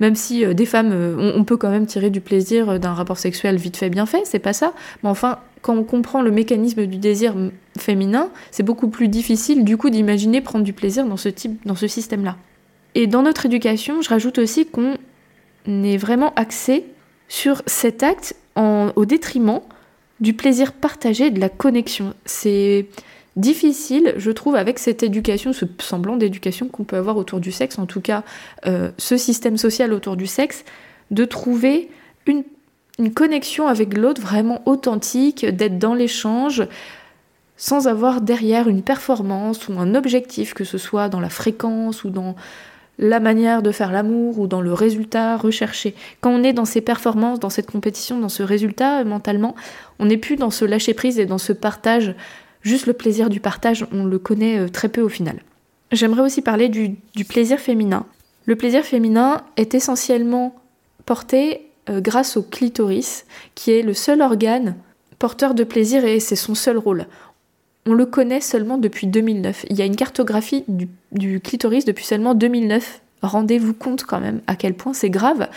même 0.00 0.14
si 0.14 0.44
euh, 0.44 0.54
des 0.54 0.66
femmes, 0.66 0.92
euh, 0.92 1.32
on, 1.36 1.44
peut 1.44 1.58
quand 1.58 1.70
même 1.70 1.86
tirer 1.86 2.08
du 2.08 2.22
plaisir 2.22 2.80
d'un 2.80 2.94
rapport 2.94 3.18
sexuel 3.18 3.56
vite 3.56 3.76
fait, 3.76 3.90
bien 3.90 4.06
fait, 4.06 4.22
c'est 4.24 4.38
pas 4.38 4.54
ça. 4.54 4.72
Mais 5.02 5.10
enfin, 5.10 5.38
quand 5.60 5.76
on 5.76 5.84
comprend 5.84 6.22
le 6.22 6.30
mécanisme 6.30 6.86
du 6.86 6.96
désir 6.96 7.34
féminin, 7.78 8.30
c'est 8.50 8.62
beaucoup 8.62 8.88
plus 8.88 9.08
difficile 9.08 9.64
du 9.64 9.76
coup 9.76 9.90
d'imaginer 9.90 10.40
prendre 10.40 10.64
du 10.64 10.72
plaisir 10.72 11.06
dans 11.06 11.18
ce 11.18 11.28
type, 11.28 11.60
dans 11.66 11.76
ce 11.76 11.86
système-là. 11.86 12.36
Et 12.94 13.06
dans 13.06 13.22
notre 13.22 13.46
éducation, 13.46 14.02
je 14.02 14.08
rajoute 14.08 14.38
aussi 14.38 14.66
qu'on 14.66 14.96
est 15.66 15.96
vraiment 15.96 16.32
axé 16.34 16.84
sur 17.28 17.62
cet 17.66 18.02
acte 18.02 18.36
au 18.56 19.04
détriment 19.06 19.60
du 20.20 20.34
plaisir 20.34 20.72
partagé 20.72 21.26
et 21.26 21.30
de 21.30 21.40
la 21.40 21.48
connexion. 21.48 22.14
C'est 22.26 22.86
difficile, 23.36 24.14
je 24.18 24.30
trouve, 24.30 24.54
avec 24.56 24.78
cette 24.78 25.02
éducation, 25.02 25.52
ce 25.52 25.64
semblant 25.80 26.16
d'éducation 26.16 26.68
qu'on 26.68 26.84
peut 26.84 26.96
avoir 26.96 27.16
autour 27.16 27.40
du 27.40 27.50
sexe, 27.50 27.78
en 27.78 27.86
tout 27.86 28.00
cas 28.00 28.22
euh, 28.66 28.90
ce 28.98 29.16
système 29.16 29.56
social 29.56 29.92
autour 29.92 30.16
du 30.16 30.26
sexe, 30.26 30.64
de 31.10 31.24
trouver 31.24 31.90
une, 32.26 32.44
une 32.98 33.12
connexion 33.12 33.66
avec 33.66 33.96
l'autre 33.96 34.20
vraiment 34.20 34.62
authentique, 34.66 35.46
d'être 35.46 35.78
dans 35.78 35.94
l'échange, 35.94 36.62
sans 37.56 37.88
avoir 37.88 38.20
derrière 38.20 38.68
une 38.68 38.82
performance 38.82 39.68
ou 39.68 39.78
un 39.78 39.94
objectif, 39.94 40.52
que 40.52 40.64
ce 40.64 40.78
soit 40.78 41.08
dans 41.08 41.20
la 41.20 41.30
fréquence 41.30 42.04
ou 42.04 42.10
dans 42.10 42.34
la 42.98 43.20
manière 43.20 43.62
de 43.62 43.72
faire 43.72 43.90
l'amour 43.90 44.38
ou 44.38 44.46
dans 44.46 44.60
le 44.60 44.72
résultat 44.72 45.36
recherché. 45.36 45.94
Quand 46.20 46.30
on 46.30 46.42
est 46.42 46.52
dans 46.52 46.64
ces 46.64 46.80
performances, 46.80 47.40
dans 47.40 47.50
cette 47.50 47.70
compétition, 47.70 48.20
dans 48.20 48.28
ce 48.28 48.42
résultat 48.42 49.00
euh, 49.00 49.04
mentalement, 49.04 49.54
on 49.98 50.06
n'est 50.06 50.18
plus 50.18 50.36
dans 50.36 50.50
ce 50.50 50.64
lâcher 50.64 50.94
prise 50.94 51.18
et 51.18 51.26
dans 51.26 51.38
ce 51.38 51.52
partage. 51.52 52.14
Juste 52.62 52.86
le 52.86 52.92
plaisir 52.92 53.28
du 53.28 53.40
partage, 53.40 53.86
on 53.92 54.04
le 54.04 54.18
connaît 54.18 54.58
euh, 54.58 54.68
très 54.68 54.88
peu 54.88 55.00
au 55.00 55.08
final. 55.08 55.40
J'aimerais 55.90 56.22
aussi 56.22 56.42
parler 56.42 56.68
du, 56.68 56.96
plaisir 57.24 57.58
féminin. 57.58 58.06
Le 58.46 58.56
plaisir 58.56 58.84
féminin 58.84 59.42
est 59.56 59.74
essentiellement 59.74 60.54
porté 61.04 61.68
euh, 61.90 62.00
grâce 62.00 62.36
au 62.36 62.42
clitoris, 62.42 63.26
qui 63.54 63.72
est 63.72 63.82
le 63.82 63.94
seul 63.94 64.22
organe 64.22 64.76
porteur 65.18 65.54
de 65.54 65.64
plaisir 65.64 66.04
et 66.04 66.18
c'est 66.18 66.34
son 66.34 66.54
seul 66.54 66.78
rôle 66.78 67.06
on 67.86 67.94
le 67.94 68.06
connaît 68.06 68.40
seulement 68.40 68.78
depuis 68.78 69.06
2009. 69.06 69.66
Il 69.70 69.76
y 69.76 69.82
a 69.82 69.84
une 69.84 69.96
cartographie 69.96 70.64
du, 70.68 71.40
clitoris 71.40 71.84
depuis 71.84 72.04
seulement 72.04 72.34
2009. 72.34 73.00
Rendez-vous 73.22 73.74
compte 73.74 74.04
quand 74.04 74.20
même 74.20 74.40
à 74.46 74.56
quel 74.56 74.74
point 74.74 74.92
c'est 74.92 75.10
grave 75.10 75.48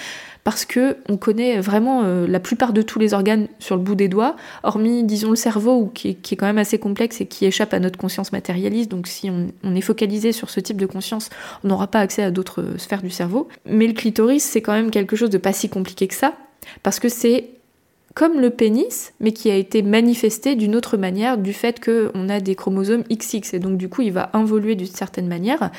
parce 0.44 0.66
que 0.66 0.98
on 1.10 1.18
connaît 1.18 1.60
vraiment 1.60 2.04
euh, 2.04 2.28
la 2.28 2.40
plupart 2.40 2.74
de 2.74 2.84
tous 2.84 3.00
les 3.00 3.16
organes 3.16 3.48
sur 3.58 3.76
le 3.76 3.82
bout 3.82 3.96
des 3.96 4.08
doigts, 4.08 4.36
hormis 4.62 5.04
disons 5.04 5.32
le 5.32 5.36
cerveau 5.36 5.88
qui, 5.88 6.10
est, 6.10 6.36
quand 6.36 6.46
même 6.46 6.60
assez 6.60 6.78
complexe 6.78 7.22
et 7.22 7.26
qui 7.26 7.46
échappe 7.46 7.74
à 7.74 7.80
notre 7.80 7.98
conscience 7.98 8.32
matérialiste. 8.32 8.92
Donc 8.92 9.08
si 9.08 9.32
on, 9.32 9.48
on 9.64 9.76
est 9.76 9.82
focalisé 9.82 10.32
sur 10.32 10.52
ce 10.52 10.60
type 10.60 10.78
de 10.78 10.86
conscience, 10.86 11.32
on 11.64 11.70
n'aura 11.70 11.88
pas 11.88 12.00
accès 12.00 12.22
à 12.22 12.30
d'autres 12.30 12.64
sphères 12.78 13.02
du 13.02 13.10
cerveau. 13.10 13.48
Mais 13.66 13.88
le 13.88 13.94
clitoris 13.94 14.44
c'est 14.44 14.62
quand 14.62 14.74
même 14.74 14.92
quelque 14.92 15.16
chose 15.16 15.32
de 15.32 15.40
pas 15.40 15.54
si 15.54 15.68
compliqué 15.68 16.08
que 16.08 16.16
ça 16.16 16.34
parce 16.84 17.00
que 17.00 17.10
c'est 17.10 17.55
comme 18.16 18.40
le 18.40 18.50
pénis, 18.50 19.14
mais 19.20 19.34
qui 19.34 19.52
a 19.52 19.56
été 19.56 19.82
manifesté 19.82 20.56
d'une 20.56 20.76
autre 20.76 20.96
manière 20.96 21.38
du 21.38 21.52
fait 21.52 21.84
qu'on 21.84 22.30
a 22.30 22.40
des 22.40 22.56
chromosomes 22.56 23.04
XX. 23.12 23.54
Et 23.54 23.60
donc 23.60 23.78
du 23.78 23.90
coup, 23.90 24.02
il 24.02 24.14
va 24.14 24.30
involuer 24.32 24.76
d'une 24.76 24.88
certaine 24.88 25.28
manière, 25.28 25.70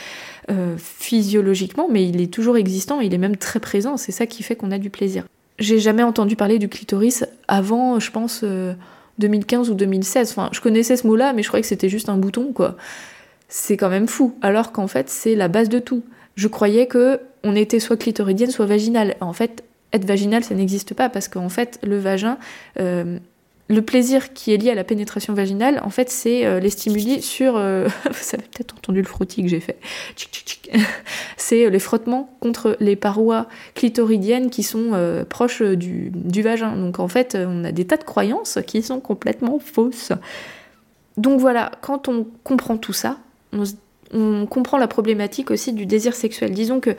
euh, 0.50 0.76
physiologiquement, 0.76 1.88
mais 1.90 2.06
il 2.06 2.20
est 2.20 2.32
toujours 2.32 2.58
existant, 2.58 3.00
il 3.00 3.14
est 3.14 3.18
même 3.18 3.38
très 3.38 3.58
présent. 3.58 3.96
C'est 3.96 4.12
ça 4.12 4.26
qui 4.26 4.42
fait 4.42 4.54
qu'on 4.54 4.70
a 4.70 4.78
du 4.78 4.90
plaisir. 4.90 5.24
J'ai 5.58 5.78
jamais 5.78 6.02
entendu 6.02 6.36
parler 6.36 6.58
du 6.58 6.68
clitoris 6.68 7.24
avant, 7.48 7.98
je 7.98 8.10
pense, 8.10 8.44
2015 9.18 9.68
euh, 9.68 9.72
ou 9.72 9.74
2016. 9.74 10.30
Enfin, 10.32 10.50
je 10.52 10.60
connaissais 10.60 10.98
ce 10.98 11.06
mot-là, 11.06 11.32
mais 11.32 11.42
je 11.42 11.48
croyais 11.48 11.62
que 11.62 11.68
c'était 11.68 11.88
juste 11.88 12.10
un 12.10 12.18
bouton, 12.18 12.52
quoi. 12.52 12.76
C'est 13.48 13.78
quand 13.78 13.88
même 13.88 14.08
fou. 14.08 14.34
Alors 14.42 14.72
qu'en 14.72 14.88
fait, 14.88 15.08
c'est 15.08 15.36
la 15.36 15.48
base 15.48 15.70
de 15.70 15.78
tout. 15.78 16.02
Je 16.34 16.48
croyais 16.48 16.86
que 16.86 17.18
on 17.44 17.56
était 17.56 17.80
soit 17.80 17.96
clitoridienne, 17.96 18.50
soit 18.50 18.66
vaginale. 18.66 19.16
En 19.20 19.32
fait, 19.32 19.64
être 19.92 20.04
vaginal, 20.04 20.44
ça 20.44 20.54
n'existe 20.54 20.94
pas 20.94 21.08
parce 21.08 21.28
qu'en 21.28 21.48
fait, 21.48 21.78
le 21.82 21.98
vagin, 21.98 22.38
euh, 22.80 23.18
le 23.68 23.82
plaisir 23.82 24.32
qui 24.32 24.52
est 24.52 24.56
lié 24.56 24.70
à 24.70 24.74
la 24.74 24.84
pénétration 24.84 25.34
vaginale, 25.34 25.80
en 25.84 25.90
fait, 25.90 26.10
c'est 26.10 26.44
euh, 26.46 26.60
les 26.60 26.70
stimuli 26.70 27.22
sur. 27.22 27.56
Euh, 27.56 27.88
vous 28.04 28.34
avez 28.34 28.44
peut-être 28.44 28.74
entendu 28.76 29.00
le 29.00 29.06
frottis 29.06 29.42
que 29.42 29.48
j'ai 29.48 29.60
fait. 29.60 29.78
c'est 31.36 31.68
les 31.70 31.78
frottements 31.78 32.30
contre 32.40 32.76
les 32.80 32.96
parois 32.96 33.46
clitoridiennes 33.74 34.50
qui 34.50 34.62
sont 34.62 35.24
proches 35.28 35.62
du, 35.62 36.12
vagin. 36.42 36.76
Donc 36.76 36.98
en 36.98 37.08
fait, 37.08 37.36
on 37.38 37.64
a 37.64 37.72
des 37.72 37.86
tas 37.86 37.96
de 37.96 38.04
croyances 38.04 38.58
qui 38.66 38.82
sont 38.82 39.00
complètement 39.00 39.58
fausses. 39.58 40.12
Donc 41.16 41.40
voilà, 41.40 41.72
quand 41.80 42.08
on 42.08 42.26
comprend 42.44 42.76
tout 42.76 42.92
ça, 42.92 43.18
on 44.12 44.46
comprend 44.46 44.78
la 44.78 44.88
problématique 44.88 45.50
aussi 45.50 45.72
du 45.72 45.86
désir 45.86 46.14
sexuel. 46.14 46.52
Disons 46.52 46.80
que 46.80 46.96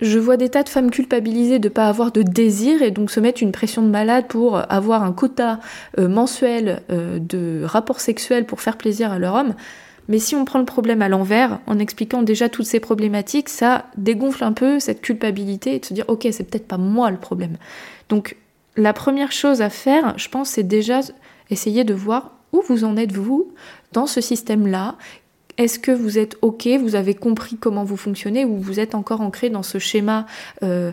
je 0.00 0.18
vois 0.18 0.36
des 0.36 0.48
tas 0.48 0.62
de 0.62 0.68
femmes 0.68 0.90
culpabilisées 0.90 1.58
de 1.58 1.68
ne 1.68 1.72
pas 1.72 1.88
avoir 1.88 2.12
de 2.12 2.22
désir 2.22 2.82
et 2.82 2.90
donc 2.90 3.10
se 3.10 3.20
mettre 3.20 3.42
une 3.42 3.52
pression 3.52 3.82
de 3.82 3.88
malade 3.88 4.26
pour 4.28 4.60
avoir 4.70 5.02
un 5.02 5.12
quota 5.12 5.60
euh, 5.98 6.08
mensuel 6.08 6.82
euh, 6.90 7.18
de 7.18 7.62
rapports 7.64 8.00
sexuels 8.00 8.44
pour 8.46 8.60
faire 8.60 8.76
plaisir 8.76 9.10
à 9.10 9.18
leur 9.18 9.34
homme. 9.34 9.54
Mais 10.08 10.18
si 10.18 10.36
on 10.36 10.44
prend 10.44 10.58
le 10.58 10.64
problème 10.64 11.02
à 11.02 11.08
l'envers, 11.08 11.58
en 11.66 11.78
expliquant 11.78 12.22
déjà 12.22 12.48
toutes 12.48 12.66
ces 12.66 12.78
problématiques, 12.78 13.48
ça 13.48 13.86
dégonfle 13.96 14.44
un 14.44 14.52
peu 14.52 14.78
cette 14.78 15.00
culpabilité 15.00 15.74
et 15.74 15.78
de 15.80 15.84
se 15.84 15.94
dire 15.94 16.04
ok, 16.08 16.28
c'est 16.30 16.44
peut-être 16.44 16.68
pas 16.68 16.78
moi 16.78 17.10
le 17.10 17.16
problème. 17.16 17.56
Donc 18.08 18.36
la 18.76 18.92
première 18.92 19.32
chose 19.32 19.62
à 19.62 19.70
faire, 19.70 20.14
je 20.16 20.28
pense, 20.28 20.50
c'est 20.50 20.62
déjà 20.62 21.00
essayer 21.50 21.84
de 21.84 21.94
voir 21.94 22.32
où 22.52 22.62
vous 22.68 22.84
en 22.84 22.96
êtes 22.96 23.12
vous 23.12 23.52
dans 23.92 24.06
ce 24.06 24.20
système-là, 24.20 24.96
est-ce 25.58 25.78
que 25.78 25.90
vous 25.90 26.18
êtes 26.18 26.36
OK, 26.42 26.68
vous 26.80 26.94
avez 26.94 27.14
compris 27.14 27.56
comment 27.56 27.84
vous 27.84 27.96
fonctionnez 27.96 28.44
ou 28.44 28.58
vous 28.58 28.80
êtes 28.80 28.94
encore 28.94 29.20
ancré 29.20 29.50
dans 29.50 29.62
ce 29.62 29.78
schéma 29.78 30.26
euh, 30.62 30.92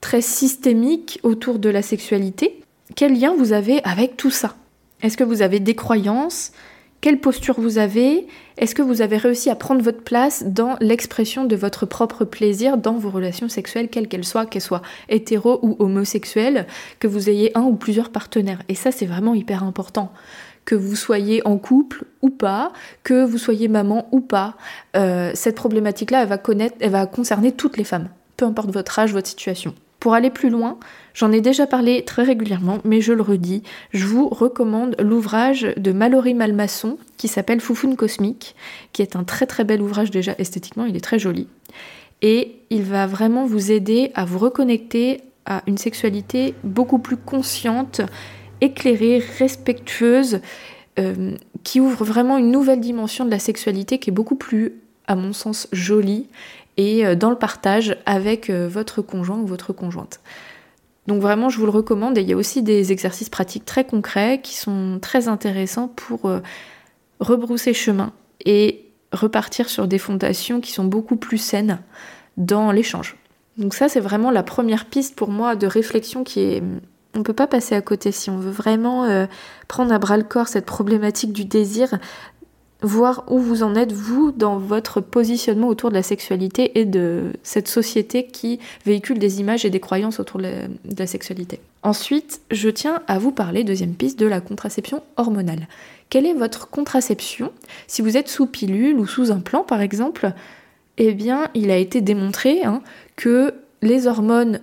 très 0.00 0.20
systémique 0.20 1.18
autour 1.22 1.58
de 1.58 1.70
la 1.70 1.82
sexualité? 1.82 2.60
Quel 2.94 3.18
lien 3.18 3.34
vous 3.36 3.52
avez 3.52 3.82
avec 3.84 4.16
tout 4.16 4.30
ça? 4.30 4.54
Est-ce 5.02 5.16
que 5.16 5.24
vous 5.24 5.42
avez 5.42 5.60
des 5.60 5.74
croyances? 5.74 6.52
Quelle 7.00 7.20
posture 7.20 7.60
vous 7.60 7.78
avez? 7.78 8.26
Est-ce 8.58 8.74
que 8.74 8.82
vous 8.82 9.02
avez 9.02 9.16
réussi 9.16 9.50
à 9.50 9.54
prendre 9.54 9.82
votre 9.82 10.02
place 10.02 10.44
dans 10.44 10.76
l'expression 10.80 11.44
de 11.44 11.54
votre 11.54 11.86
propre 11.86 12.24
plaisir 12.24 12.78
dans 12.78 12.94
vos 12.94 13.10
relations 13.10 13.48
sexuelles, 13.48 13.88
quelles 13.88 14.08
qu'elles 14.08 14.24
soient, 14.24 14.46
qu'elles 14.46 14.62
soient 14.62 14.82
hétéro 15.08 15.58
ou 15.62 15.76
homosexuelles, 15.78 16.66
que 16.98 17.06
vous 17.06 17.28
ayez 17.28 17.56
un 17.56 17.62
ou 17.62 17.76
plusieurs 17.76 18.10
partenaires? 18.10 18.62
Et 18.68 18.74
ça, 18.74 18.92
c'est 18.92 19.06
vraiment 19.06 19.34
hyper 19.34 19.62
important 19.62 20.10
que 20.66 20.74
vous 20.74 20.96
soyez 20.96 21.46
en 21.46 21.56
couple 21.56 22.04
ou 22.20 22.28
pas, 22.28 22.72
que 23.04 23.24
vous 23.24 23.38
soyez 23.38 23.68
maman 23.68 24.08
ou 24.12 24.20
pas, 24.20 24.56
euh, 24.96 25.30
cette 25.34 25.54
problématique-là, 25.54 26.22
elle 26.22 26.28
va 26.28 26.38
connaître, 26.38 26.76
va 26.86 27.06
concerner 27.06 27.52
toutes 27.52 27.78
les 27.78 27.84
femmes, 27.84 28.10
peu 28.36 28.44
importe 28.44 28.70
votre 28.70 28.98
âge, 28.98 29.12
votre 29.12 29.28
situation. 29.28 29.74
Pour 30.00 30.12
aller 30.12 30.28
plus 30.28 30.50
loin, 30.50 30.78
j'en 31.14 31.32
ai 31.32 31.40
déjà 31.40 31.66
parlé 31.66 32.04
très 32.04 32.22
régulièrement, 32.22 32.78
mais 32.84 33.00
je 33.00 33.12
le 33.12 33.22
redis, 33.22 33.62
je 33.92 34.06
vous 34.06 34.28
recommande 34.28 34.94
l'ouvrage 35.00 35.66
de 35.76 35.92
Mallory 35.92 36.34
Malmasson 36.34 36.98
qui 37.16 37.28
s'appelle 37.28 37.60
Foufoune 37.60 37.96
Cosmique, 37.96 38.54
qui 38.92 39.02
est 39.02 39.16
un 39.16 39.24
très 39.24 39.46
très 39.46 39.64
bel 39.64 39.80
ouvrage 39.80 40.10
déjà 40.10 40.34
esthétiquement, 40.38 40.84
il 40.84 40.96
est 40.96 41.00
très 41.00 41.18
joli. 41.18 41.48
Et 42.22 42.56
il 42.70 42.82
va 42.82 43.06
vraiment 43.06 43.46
vous 43.46 43.72
aider 43.72 44.10
à 44.14 44.24
vous 44.24 44.38
reconnecter 44.38 45.22
à 45.46 45.62
une 45.66 45.78
sexualité 45.78 46.54
beaucoup 46.64 46.98
plus 46.98 47.16
consciente 47.16 48.00
éclairée, 48.60 49.22
respectueuse, 49.38 50.40
euh, 50.98 51.36
qui 51.62 51.80
ouvre 51.80 52.04
vraiment 52.04 52.38
une 52.38 52.50
nouvelle 52.50 52.80
dimension 52.80 53.26
de 53.26 53.30
la 53.30 53.38
sexualité 53.38 53.98
qui 53.98 54.08
est 54.08 54.12
beaucoup 54.12 54.36
plus, 54.36 54.72
à 55.06 55.14
mon 55.14 55.34
sens, 55.34 55.68
jolie 55.72 56.26
et 56.78 57.04
euh, 57.04 57.14
dans 57.14 57.28
le 57.28 57.36
partage 57.36 57.98
avec 58.06 58.48
euh, 58.48 58.66
votre 58.66 59.02
conjoint 59.02 59.38
ou 59.38 59.46
votre 59.46 59.74
conjointe. 59.74 60.20
Donc 61.06 61.20
vraiment, 61.20 61.50
je 61.50 61.58
vous 61.58 61.66
le 61.66 61.70
recommande 61.70 62.16
et 62.16 62.22
il 62.22 62.28
y 62.28 62.32
a 62.32 62.36
aussi 62.36 62.62
des 62.62 62.92
exercices 62.92 63.28
pratiques 63.28 63.66
très 63.66 63.84
concrets 63.84 64.40
qui 64.42 64.56
sont 64.56 64.98
très 65.00 65.28
intéressants 65.28 65.88
pour 65.88 66.28
rebrousser 67.20 67.74
chemin 67.74 68.12
et 68.44 68.86
repartir 69.12 69.68
sur 69.68 69.86
des 69.86 69.98
fondations 69.98 70.60
qui 70.60 70.72
sont 70.72 70.84
beaucoup 70.84 71.14
plus 71.14 71.38
saines 71.38 71.78
dans 72.36 72.72
l'échange. 72.72 73.16
Donc 73.56 73.74
ça, 73.74 73.88
c'est 73.88 74.00
vraiment 74.00 74.32
la 74.32 74.42
première 74.42 74.86
piste 74.86 75.14
pour 75.14 75.28
moi 75.28 75.54
de 75.54 75.68
réflexion 75.68 76.24
qui 76.24 76.40
est 76.40 76.62
on 77.16 77.20
ne 77.20 77.24
peut 77.24 77.32
pas 77.32 77.46
passer 77.46 77.74
à 77.74 77.80
côté 77.80 78.12
si 78.12 78.30
on 78.30 78.38
veut 78.38 78.50
vraiment 78.50 79.04
euh, 79.04 79.26
prendre 79.68 79.92
à 79.92 79.98
bras 79.98 80.16
le 80.16 80.22
corps 80.22 80.48
cette 80.48 80.66
problématique 80.66 81.32
du 81.32 81.44
désir, 81.44 81.98
voir 82.82 83.24
où 83.28 83.38
vous 83.38 83.62
en 83.62 83.74
êtes, 83.74 83.92
vous, 83.92 84.32
dans 84.32 84.58
votre 84.58 85.00
positionnement 85.00 85.68
autour 85.68 85.88
de 85.88 85.94
la 85.94 86.02
sexualité 86.02 86.78
et 86.78 86.84
de 86.84 87.32
cette 87.42 87.68
société 87.68 88.26
qui 88.26 88.60
véhicule 88.84 89.18
des 89.18 89.40
images 89.40 89.64
et 89.64 89.70
des 89.70 89.80
croyances 89.80 90.20
autour 90.20 90.40
de 90.40 90.50
la, 90.98 91.06
sexualité. 91.06 91.58
Ensuite, 91.82 92.42
je 92.50 92.68
tiens 92.68 93.00
à 93.06 93.18
vous 93.18 93.32
parler, 93.32 93.64
deuxième 93.64 93.94
piste, 93.94 94.18
de 94.18 94.26
la 94.26 94.40
contraception 94.40 95.02
hormonale. 95.16 95.68
Quelle 96.10 96.26
est 96.26 96.34
votre 96.34 96.68
contraception? 96.68 97.50
Si 97.86 98.02
vous 98.02 98.16
êtes 98.16 98.28
sous 98.28 98.46
pilule 98.46 98.98
ou 98.98 99.06
sous 99.06 99.32
implant, 99.32 99.62
par 99.62 99.80
exemple, 99.80 100.32
eh 100.98 101.14
bien, 101.14 101.48
il 101.54 101.70
a 101.70 101.76
été 101.78 102.02
démontré 102.02 102.62
hein, 102.62 102.82
que 103.16 103.54
les 103.82 104.06
hormones 104.06 104.60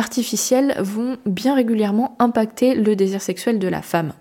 artificielles 0.00 0.74
vont 0.80 1.18
bien 1.26 1.54
régulièrement 1.54 2.16
impacter 2.18 2.74
le 2.74 2.96
désir 2.96 3.20
sexuel 3.20 3.58
de 3.58 3.68
la 3.68 3.82
femme. 3.82 4.12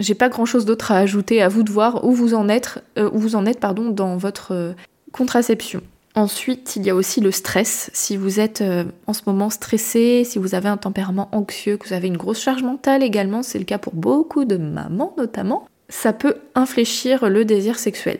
J'ai 0.00 0.14
pas 0.14 0.28
grand 0.28 0.44
chose 0.44 0.64
d'autre 0.64 0.92
à 0.92 0.98
ajouter, 0.98 1.40
à 1.40 1.48
vous 1.48 1.62
de 1.62 1.70
voir 1.70 2.04
où 2.04 2.12
vous 2.12 2.34
en 2.34 2.48
êtes, 2.48 2.82
euh, 2.98 3.08
vous 3.12 3.36
en 3.36 3.46
êtes 3.46 3.60
pardon, 3.60 3.88
dans 3.88 4.16
votre 4.16 4.52
euh, 4.52 4.72
contraception. 5.12 5.80
Ensuite, 6.14 6.74
il 6.74 6.84
y 6.84 6.90
a 6.90 6.94
aussi 6.94 7.20
le 7.20 7.30
stress. 7.30 7.90
Si 7.94 8.16
vous 8.16 8.40
êtes 8.40 8.60
euh, 8.60 8.84
en 9.06 9.12
ce 9.12 9.22
moment 9.26 9.50
stressé, 9.50 10.24
si 10.24 10.38
vous 10.40 10.56
avez 10.56 10.68
un 10.68 10.76
tempérament 10.76 11.28
anxieux, 11.30 11.76
que 11.76 11.88
vous 11.88 11.94
avez 11.94 12.08
une 12.08 12.16
grosse 12.16 12.40
charge 12.40 12.64
mentale 12.64 13.04
également, 13.04 13.44
c'est 13.44 13.58
le 13.58 13.64
cas 13.64 13.78
pour 13.78 13.94
beaucoup 13.94 14.44
de 14.44 14.56
mamans 14.56 15.14
notamment, 15.16 15.68
ça 15.88 16.12
peut 16.12 16.34
infléchir 16.56 17.28
le 17.28 17.44
désir 17.44 17.78
sexuel. 17.78 18.18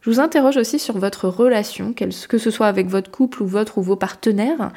Je 0.00 0.10
vous 0.10 0.20
interroge 0.20 0.56
aussi 0.56 0.78
sur 0.78 0.98
votre 0.98 1.28
relation, 1.28 1.92
que 1.92 2.38
ce 2.38 2.50
soit 2.50 2.66
avec 2.66 2.88
votre 2.88 3.10
couple 3.10 3.42
ou 3.42 3.46
votre 3.46 3.78
ou 3.78 3.82
vos 3.82 3.96
partenaires. 3.96 4.72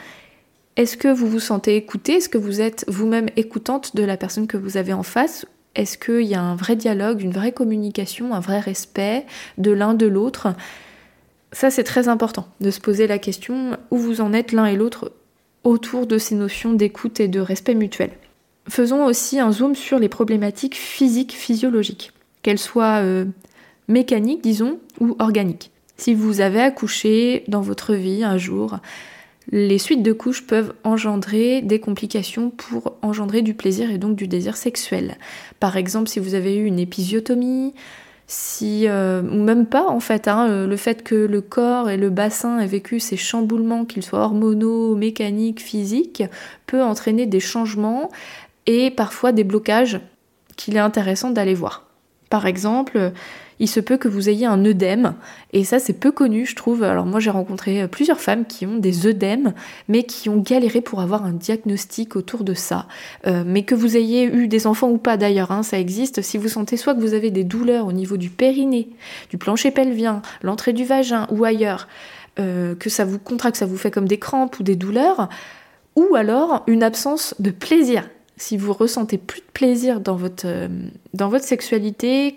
Est-ce 0.78 0.98
que 0.98 1.08
vous 1.08 1.28
vous 1.28 1.40
sentez 1.40 1.78
écouté? 1.78 2.16
Est-ce 2.16 2.28
que 2.28 2.38
vous 2.38 2.60
êtes 2.60 2.84
vous-même 2.90 3.30
écoutante 3.38 3.96
de 3.96 4.04
la 4.04 4.18
personne 4.18 4.48
que 4.48 4.58
vous 4.58 4.76
avez 4.76 4.92
en 4.92 5.04
face? 5.04 5.46
Est-ce 5.76 5.98
qu'il 5.98 6.28
y 6.28 6.36
a 6.36 6.42
un 6.42 6.56
vrai 6.56 6.76
dialogue, 6.76 7.22
une 7.22 7.32
vraie 7.32 7.54
communication, 7.54 8.34
un 8.34 8.42
vrai 8.42 8.60
respect 8.60 9.26
de 9.58 9.72
l'un 9.72 9.94
de 9.94 10.06
l'autre? 10.06 10.54
Ça, 11.54 11.70
c'est 11.70 11.86
très 11.86 12.10
important 12.10 12.48
de 12.60 12.72
se 12.72 12.82
poser 12.82 13.08
la 13.08 13.20
question 13.20 13.78
où 13.90 13.98
vous 13.98 14.20
en 14.20 14.34
êtes 14.34 14.52
l'un 14.52 14.66
et 14.66 14.76
l'autre 14.76 15.14
autour 15.64 16.08
de 16.08 16.18
ces 16.18 16.36
notions 16.36 16.74
d'écoute 16.74 17.22
et 17.22 17.30
de 17.30 17.40
respect 17.40 17.76
mutuel? 17.76 18.12
Faisons 18.68 19.06
aussi 19.06 19.40
un 19.40 19.52
zoom 19.52 19.76
sur 19.76 20.00
les 20.00 20.10
problématiques 20.10 20.76
physiques, 20.76 21.34
physiologiques, 21.34 22.12
qu'elles 22.42 22.60
soient 22.60 23.02
euh, 23.02 23.26
mécaniques, 23.88 24.42
disons, 24.42 24.80
ou 25.00 25.16
organiques. 25.20 25.72
Si 25.98 26.14
vous 26.14 26.42
avez 26.42 26.62
accouché 26.62 27.46
dans 27.48 27.62
votre 27.62 27.94
vie 27.94 28.24
un 28.24 28.38
jour, 28.38 28.80
les 29.52 29.78
suites 29.78 30.04
de 30.04 30.14
couches 30.14 30.46
peuvent 30.46 30.74
engendrer 30.84 31.62
des 31.62 31.80
complications 31.80 32.50
pour 32.50 32.98
engendrer 33.02 33.42
du 33.42 33.54
plaisir 33.54 33.92
et 33.92 33.98
donc 33.98 34.16
du 34.16 34.28
désir 34.28 34.58
sexuel. 34.58 35.18
Par 35.60 35.78
exemple, 35.78 36.10
si 36.10 36.20
vous 36.20 36.34
avez 36.34 36.56
eu 36.56 36.66
une 36.66 36.80
épisiotomie, 36.80 37.74
si 38.28 38.88
euh, 38.88 39.22
ou 39.22 39.44
même 39.44 39.68
pas 39.68 39.88
en 39.88 40.00
fait, 40.00 40.28
hein, 40.28 40.48
euh, 40.50 40.68
le 40.68 40.78
fait 40.78 41.04
que 41.04 41.16
le 41.16 41.42
corps 41.42 41.90
et 41.90 41.98
le 41.98 42.10
bassin 42.10 42.60
aient 42.60 42.68
vécu 42.68 43.00
ces 43.00 43.18
chamboulements, 43.18 43.86
qu'ils 43.86 44.04
soient 44.04 44.24
hormonaux, 44.24 44.96
mécaniques, 44.96 45.62
physiques, 45.62 46.24
peut 46.66 46.82
entraîner 46.82 47.28
des 47.28 47.40
changements 47.40 48.10
et 48.66 48.90
parfois 48.90 49.32
des 49.32 49.44
blocages 49.44 50.00
qu'il 50.56 50.76
est 50.76 50.80
intéressant 50.80 51.30
d'aller 51.30 51.54
voir. 51.54 51.86
Par 52.30 52.48
exemple, 52.48 53.12
il 53.60 53.70
se 53.70 53.80
peut 53.80 53.98
que 53.98 54.08
vous 54.08 54.30
ayez 54.30 54.46
un 54.46 54.64
œdème, 54.66 55.16
et 55.54 55.64
ça 55.64 55.80
c'est 55.80 55.94
peu 55.94 56.12
connu 56.12 56.46
je 56.46 56.56
trouve. 56.56 56.84
Alors 56.84 57.06
moi 57.06 57.20
j'ai 57.20 57.30
rencontré 57.30 57.82
euh, 57.82 57.88
plusieurs 57.88 58.20
femmes 58.20 58.46
qui 58.46 58.66
ont 58.66 58.78
des 58.78 59.08
œdèmes, 59.08 59.54
mais 59.88 60.04
qui 60.04 60.30
ont 60.30 60.38
galéré 60.38 60.82
pour 60.82 61.02
avoir 61.02 61.26
un 61.26 61.32
diagnostic 61.32 62.16
autour 62.16 62.44
de 62.44 62.54
ça. 62.54 62.88
Euh, 63.28 63.44
mais 63.46 63.64
que 63.64 63.76
vous 63.76 63.98
ayez 63.98 64.26
eu 64.26 64.48
des 64.48 64.68
enfants 64.68 64.90
ou 64.90 64.98
pas 64.98 65.18
d'ailleurs, 65.18 65.52
hein, 65.52 65.64
ça 65.64 65.80
existe. 65.80 66.22
Si 66.22 66.38
vous 66.38 66.50
sentez 66.50 66.78
soit 66.78 66.96
que 66.96 67.02
vous 67.02 67.14
avez 67.14 67.32
des 67.32 67.44
douleurs 67.44 67.88
au 67.88 67.94
niveau 67.94 68.18
du 68.18 68.30
périnée, 68.30 68.90
du 69.30 69.38
plancher 69.38 69.72
pelvien, 69.72 70.22
l'entrée 70.42 70.74
du 70.74 70.84
vagin 70.84 71.28
ou 71.32 71.46
ailleurs, 71.46 71.88
euh, 72.40 72.76
que 72.76 72.90
ça 72.90 73.06
vous 73.06 73.20
contracte, 73.20 73.58
ça 73.58 73.66
vous 73.66 73.78
fait 73.78 73.92
comme 73.92 74.08
des 74.08 74.20
crampes 74.20 74.60
ou 74.60 74.64
des 74.64 74.76
douleurs, 74.76 75.30
ou 75.96 76.16
alors 76.16 76.64
une 76.68 76.84
absence 76.84 77.34
de 77.40 77.52
plaisir. 77.52 78.10
Si 78.38 78.58
vous 78.58 78.74
ressentez 78.74 79.18
plus 79.18 79.40
de 79.40 79.52
plaisir 79.54 80.02
dans 80.02 80.18
votre, 80.18 80.46
dans 81.14 81.30
votre 81.30 81.46
sexualité, 81.46 82.36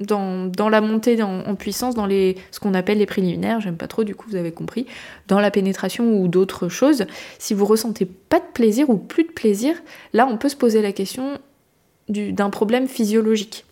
dans, 0.00 0.68
la 0.68 0.80
montée 0.80 1.22
en, 1.22 1.54
puissance, 1.54 1.94
dans 1.94 2.06
les, 2.06 2.36
ce 2.50 2.60
qu'on 2.60 2.74
appelle 2.74 2.98
les 2.98 3.06
préliminaires, 3.06 3.60
j'aime 3.60 3.76
pas 3.76 3.88
trop, 3.88 4.04
du 4.04 4.14
coup 4.14 4.28
vous 4.28 4.36
avez 4.36 4.52
compris, 4.52 4.86
dans 5.28 5.40
la 5.40 5.50
pénétration 5.50 6.20
ou 6.20 6.28
d'autres 6.28 6.68
choses, 6.68 7.06
si 7.38 7.54
vous 7.54 7.64
ressentez 7.64 8.06
pas 8.06 8.38
de 8.38 8.44
plaisir 8.52 8.90
ou 8.90 8.96
plus 8.96 9.24
de 9.24 9.32
plaisir, 9.32 9.74
là 10.12 10.26
on 10.30 10.36
peut 10.36 10.48
se 10.48 10.56
poser 10.56 10.82
la 10.82 10.92
question 10.92 11.38
d'un 12.08 12.50
problème 12.50 12.86
physiologique. 12.86 13.64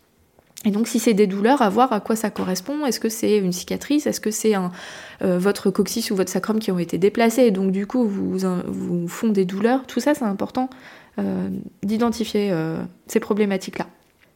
Et 0.64 0.70
donc 0.70 0.88
si 0.88 0.98
c'est 0.98 1.14
des 1.14 1.26
douleurs, 1.26 1.60
à 1.60 1.68
voir 1.68 1.92
à 1.92 2.00
quoi 2.00 2.16
ça 2.16 2.30
correspond. 2.30 2.86
Est-ce 2.86 2.98
que 2.98 3.10
c'est 3.10 3.36
une 3.36 3.52
cicatrice? 3.52 4.06
Est-ce 4.06 4.20
que 4.20 4.30
c'est 4.30 4.54
euh, 4.56 5.38
votre 5.38 5.70
coccyx 5.70 6.10
ou 6.10 6.16
votre 6.16 6.30
sacrum 6.30 6.58
qui 6.58 6.72
ont 6.72 6.78
été 6.78 6.96
déplacés? 6.96 7.42
Et 7.42 7.50
donc 7.50 7.70
du 7.70 7.86
coup 7.86 8.06
vous, 8.06 8.38
vous 8.66 9.06
font 9.06 9.28
des 9.28 9.44
douleurs 9.44 9.86
Tout 9.86 10.00
ça 10.00 10.14
c'est 10.14 10.24
important 10.24 10.70
euh, 11.18 11.48
d'identifier 11.82 12.50
euh, 12.50 12.82
ces 13.06 13.20
problématiques-là. 13.20 13.86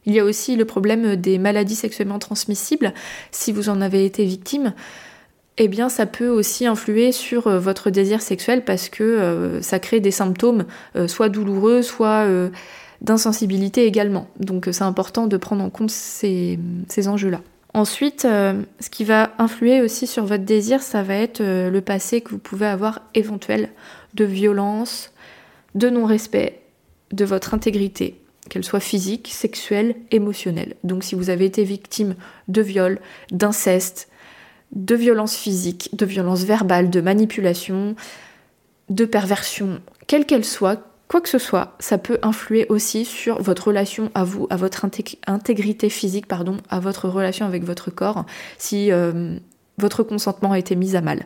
Il 0.09 0.15
y 0.15 0.21
a 0.21 0.25
aussi 0.25 0.57
le 0.57 0.65
problème 0.65 1.17
des 1.17 1.37
maladies 1.37 1.75
sexuellement 1.75 2.19
transmissibles. 2.19 2.95
Si 3.31 3.53
vous 3.53 3.69
en 3.69 3.83
avez 3.83 4.07
été 4.07 4.25
victime, 4.25 4.73
eh 5.59 5.69
bien 5.69 5.91
ça 5.91 6.07
peut 6.07 6.31
aussi 6.31 6.65
influer 6.65 7.13
sur 7.13 7.47
euh, 7.47 7.59
votre 7.59 7.91
désir 7.91 8.23
sexuel 8.23 8.65
parce 8.65 8.89
que 8.89 9.05
euh, 9.05 9.61
ça 9.61 9.79
crée 9.79 10.01
des 10.01 10.11
symptômes 10.11 10.65
euh, 10.97 11.09
soit 11.09 11.29
douloureux, 11.29 11.83
soit 11.83 12.27
d'insensibilité 13.03 13.85
également. 13.85 14.29
Donc 14.41 14.69
c'est 14.73 14.83
important 14.83 15.27
de 15.27 15.37
prendre 15.37 15.63
en 15.63 15.69
compte 15.69 15.91
ces, 15.91 16.59
enjeux-là. 17.07 17.43
Ensuite, 17.75 18.23
ce 18.23 18.91
qui 18.91 19.05
va 19.05 19.33
influer 19.37 19.83
aussi 19.83 20.07
sur 20.07 20.25
votre 20.25 20.45
désir, 20.45 20.81
ça 20.81 21.03
va 21.03 21.17
être 21.17 21.43
le 21.43 21.81
passé 21.81 22.23
que 22.23 22.31
vous 22.31 22.39
pouvez 22.39 22.67
avoir 22.67 23.03
éventuel 23.15 23.69
de 24.15 24.25
violence, 24.25 25.13
de 25.75 25.91
non-respect 25.91 26.63
de 27.13 27.25
votre 27.27 27.53
intégrité, 27.53 28.19
qu'elle 28.49 28.65
soit 28.65 28.81
physique, 28.81 29.29
sexuelle, 29.33 29.97
émotionnelle. 30.11 30.77
Donc 30.85 31.05
si 31.05 31.15
vous 31.15 31.31
avez 31.31 31.45
été 31.45 31.65
victime 31.65 32.15
de 32.49 32.63
viol, 32.63 33.01
d'inceste, 33.31 34.09
de 34.73 34.95
violence 34.95 35.37
physique, 35.37 35.91
de 35.95 36.05
violence 36.05 36.45
verbale, 36.45 36.91
de 36.91 37.01
manipulation, 37.01 37.95
de 38.91 39.05
perversion, 39.05 39.81
quelle 40.07 40.27
qu'elle 40.27 40.45
soit, 40.45 40.83
quoi 41.09 41.21
que 41.21 41.29
ce 41.29 41.39
soit, 41.39 41.75
ça 41.79 41.99
peut 41.99 42.19
influer 42.23 42.67
aussi 42.69 43.05
sur 43.05 43.41
votre 43.43 43.69
relation 43.69 44.11
à 44.15 44.25
vous, 44.25 44.47
à 44.51 44.57
votre 44.57 44.87
intégrité 45.27 45.89
physique, 45.89 46.27
pardon, 46.27 46.59
à 46.69 46.81
votre 46.81 47.09
relation 47.09 47.47
avec 47.47 47.65
votre 47.65 47.91
corps, 47.91 48.25
si 48.59 48.93
euh, 48.93 49.39
votre 49.79 50.03
consentement 50.03 50.53
a 50.53 50.59
été 50.59 50.77
mis 50.77 50.97
à 50.97 51.01
mal. 51.01 51.25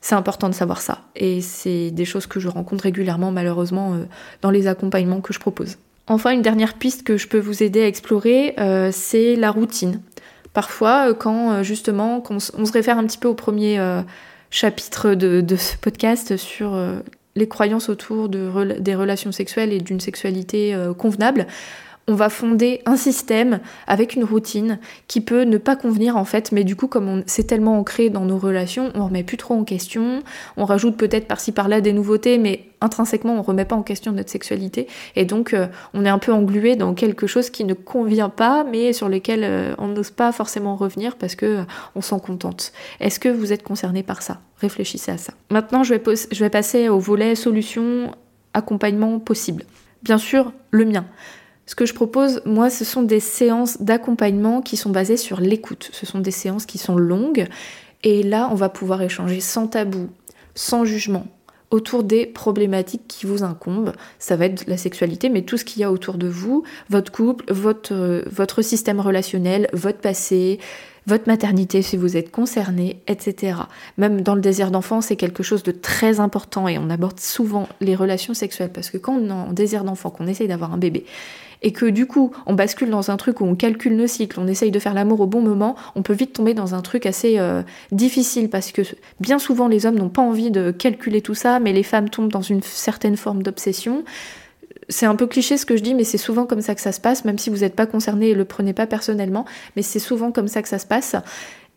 C'est 0.00 0.14
important 0.14 0.48
de 0.48 0.54
savoir 0.54 0.80
ça. 0.80 1.02
Et 1.16 1.40
c'est 1.40 1.90
des 1.90 2.04
choses 2.04 2.26
que 2.26 2.40
je 2.40 2.48
rencontre 2.48 2.84
régulièrement, 2.84 3.32
malheureusement, 3.32 3.94
euh, 3.94 4.04
dans 4.42 4.50
les 4.50 4.66
accompagnements 4.66 5.20
que 5.20 5.32
je 5.32 5.40
propose. 5.40 5.76
Enfin, 6.10 6.30
une 6.30 6.42
dernière 6.42 6.74
piste 6.74 7.02
que 7.02 7.18
je 7.18 7.28
peux 7.28 7.38
vous 7.38 7.62
aider 7.62 7.82
à 7.82 7.86
explorer, 7.86 8.54
euh, 8.58 8.88
c'est 8.92 9.36
la 9.36 9.50
routine. 9.50 10.00
Parfois, 10.54 11.10
euh, 11.10 11.14
quand 11.14 11.52
euh, 11.52 11.62
justement, 11.62 12.22
on, 12.30 12.38
se 12.40 12.72
réfère 12.72 12.96
un 12.96 13.06
petit 13.06 13.18
peu 13.18 13.28
au 13.28 13.34
premier 13.34 13.78
chapitre 14.50 15.14
de, 15.14 15.56
ce 15.56 15.76
podcast 15.76 16.38
sur 16.38 16.80
les 17.36 17.48
croyances 17.48 17.90
autour 17.90 18.30
des 18.30 18.94
relations 18.94 19.32
sexuelles 19.32 19.72
et 19.74 19.80
d'une 19.80 20.00
sexualité 20.00 20.74
convenable, 20.96 21.46
on 22.08 22.14
va 22.14 22.30
fonder 22.30 22.80
un 22.86 22.96
système 22.96 23.60
avec 23.86 24.14
une 24.14 24.24
routine 24.24 24.78
qui 25.06 25.20
peut 25.20 25.42
ne 25.42 25.58
pas 25.58 25.76
convenir 25.76 26.16
en 26.16 26.24
fait, 26.24 26.50
mais 26.50 26.64
du 26.64 26.74
coup 26.74 26.88
comme 26.88 27.22
c'est 27.26 27.44
tellement 27.44 27.78
ancré 27.78 28.08
dans 28.08 28.24
nos 28.24 28.38
relations, 28.38 28.90
on 28.94 29.04
remet 29.04 29.22
plus 29.22 29.36
trop 29.36 29.54
en 29.54 29.62
question, 29.62 30.22
on 30.56 30.64
rajoute 30.64 30.96
peut-être 30.96 31.28
par-ci 31.28 31.52
par-là 31.52 31.82
des 31.82 31.92
nouveautés, 31.92 32.38
mais 32.38 32.64
intrinsèquement 32.80 33.34
on 33.34 33.42
remet 33.42 33.66
pas 33.66 33.76
en 33.76 33.82
question 33.82 34.12
notre 34.12 34.30
sexualité, 34.30 34.88
et 35.16 35.26
donc 35.26 35.52
euh, 35.52 35.66
on 35.92 36.04
est 36.06 36.08
un 36.08 36.18
peu 36.18 36.32
englué 36.32 36.76
dans 36.76 36.94
quelque 36.94 37.26
chose 37.26 37.50
qui 37.50 37.64
ne 37.64 37.74
convient 37.74 38.30
pas, 38.30 38.64
mais 38.64 38.94
sur 38.94 39.10
lequel 39.10 39.44
euh, 39.44 39.74
on 39.76 39.88
n'ose 39.88 40.10
pas 40.10 40.32
forcément 40.32 40.76
revenir 40.76 41.16
parce 41.16 41.34
que 41.34 41.46
euh, 41.46 41.62
on 41.94 42.00
s'en 42.00 42.18
contente. 42.18 42.72
Est-ce 43.00 43.20
que 43.20 43.28
vous 43.28 43.52
êtes 43.52 43.62
concerné 43.62 44.02
par 44.02 44.22
ça? 44.22 44.40
Réfléchissez 44.62 45.12
à 45.12 45.18
ça. 45.18 45.34
Maintenant 45.50 45.84
je 45.84 45.94
vais, 45.94 46.02
je 46.32 46.40
vais 46.42 46.50
passer 46.50 46.88
au 46.88 46.98
volet 46.98 47.34
solution 47.34 48.12
accompagnement 48.54 49.18
possible. 49.18 49.64
Bien 50.02 50.16
sûr, 50.16 50.52
le 50.70 50.86
mien. 50.86 51.04
Ce 51.68 51.74
que 51.74 51.84
je 51.84 51.92
propose, 51.92 52.40
moi, 52.46 52.70
ce 52.70 52.82
sont 52.82 53.02
des 53.02 53.20
séances 53.20 53.82
d'accompagnement 53.82 54.62
qui 54.62 54.78
sont 54.78 54.88
basées 54.88 55.18
sur 55.18 55.38
l'écoute. 55.38 55.90
Ce 55.92 56.06
sont 56.06 56.18
des 56.18 56.30
séances 56.30 56.64
qui 56.64 56.78
sont 56.78 56.96
longues. 56.96 57.46
Et 58.04 58.22
là, 58.22 58.48
on 58.50 58.54
va 58.54 58.70
pouvoir 58.70 59.02
échanger 59.02 59.40
sans 59.40 59.66
tabou, 59.66 60.08
sans 60.54 60.86
jugement, 60.86 61.26
autour 61.70 62.04
des 62.04 62.24
problématiques 62.24 63.06
qui 63.06 63.26
vous 63.26 63.42
incombent. 63.42 63.92
Ça 64.18 64.34
va 64.34 64.46
être 64.46 64.66
la 64.66 64.78
sexualité, 64.78 65.28
mais 65.28 65.42
tout 65.42 65.58
ce 65.58 65.66
qu'il 65.66 65.82
y 65.82 65.84
a 65.84 65.92
autour 65.92 66.14
de 66.16 66.26
vous, 66.26 66.64
votre 66.88 67.12
couple, 67.12 67.44
votre, 67.52 67.92
euh, 67.92 68.62
système 68.62 68.98
relationnel, 68.98 69.68
votre 69.74 69.98
passé, 69.98 70.60
votre 71.06 71.28
maternité 71.28 71.82
si 71.82 71.98
vous 71.98 72.16
êtes 72.16 72.30
concerné, 72.30 73.02
etc. 73.08 73.56
Même 73.98 74.22
dans 74.22 74.34
le 74.34 74.40
désir 74.40 74.70
d'enfant, 74.70 75.02
c'est 75.02 75.16
quelque 75.16 75.42
chose 75.42 75.62
de 75.62 75.72
très 75.72 76.18
important 76.18 76.66
et 76.66 76.78
on 76.78 76.88
aborde 76.88 77.20
souvent 77.20 77.68
les 77.82 77.94
relations 77.94 78.32
sexuelles 78.32 78.70
parce 78.72 78.88
que 78.88 78.96
quand 78.96 79.12
on 79.12 79.28
est 79.28 79.32
en 79.32 79.52
désir 79.52 79.84
d'enfant, 79.84 80.08
qu'on 80.08 80.26
essaye 80.26 80.48
d'avoir 80.48 80.72
un 80.72 80.78
bébé, 80.78 81.04
et 81.62 81.72
que 81.72 81.86
du 81.86 82.06
coup 82.06 82.32
on 82.46 82.54
bascule 82.54 82.90
dans 82.90 83.10
un 83.10 83.16
truc 83.16 83.40
où 83.40 83.44
on 83.44 83.54
calcule 83.54 83.96
nos 83.96 84.06
cycles, 84.06 84.38
on 84.40 84.46
essaye 84.46 84.70
de 84.70 84.78
faire 84.78 84.94
l'amour 84.94 85.20
au 85.20 85.26
bon 85.26 85.40
moment, 85.40 85.76
on 85.94 86.02
peut 86.02 86.12
vite 86.12 86.32
tomber 86.32 86.54
dans 86.54 86.74
un 86.74 86.82
truc 86.82 87.06
assez 87.06 87.38
euh, 87.38 87.62
difficile 87.92 88.48
parce 88.50 88.72
que 88.72 88.82
bien 89.20 89.38
souvent 89.38 89.68
les 89.68 89.86
hommes 89.86 89.96
n'ont 89.96 90.08
pas 90.08 90.22
envie 90.22 90.50
de 90.50 90.70
calculer 90.70 91.22
tout 91.22 91.34
ça, 91.34 91.60
mais 91.60 91.72
les 91.72 91.82
femmes 91.82 92.08
tombent 92.08 92.32
dans 92.32 92.42
une 92.42 92.62
certaine 92.62 93.16
forme 93.16 93.42
d'obsession. 93.42 94.04
C'est 94.88 95.06
un 95.06 95.16
peu 95.16 95.26
cliché 95.26 95.58
ce 95.58 95.66
que 95.66 95.76
je 95.76 95.82
dis, 95.82 95.94
mais 95.94 96.04
c'est 96.04 96.18
souvent 96.18 96.46
comme 96.46 96.62
ça 96.62 96.74
que 96.74 96.80
ça 96.80 96.92
se 96.92 97.00
passe, 97.00 97.24
même 97.24 97.38
si 97.38 97.50
vous 97.50 97.58
n'êtes 97.58 97.76
pas 97.76 97.86
concerné 97.86 98.30
et 98.30 98.34
le 98.34 98.44
prenez 98.46 98.72
pas 98.72 98.86
personnellement, 98.86 99.44
mais 99.76 99.82
c'est 99.82 99.98
souvent 99.98 100.32
comme 100.32 100.48
ça 100.48 100.62
que 100.62 100.68
ça 100.68 100.78
se 100.78 100.86
passe. 100.86 101.14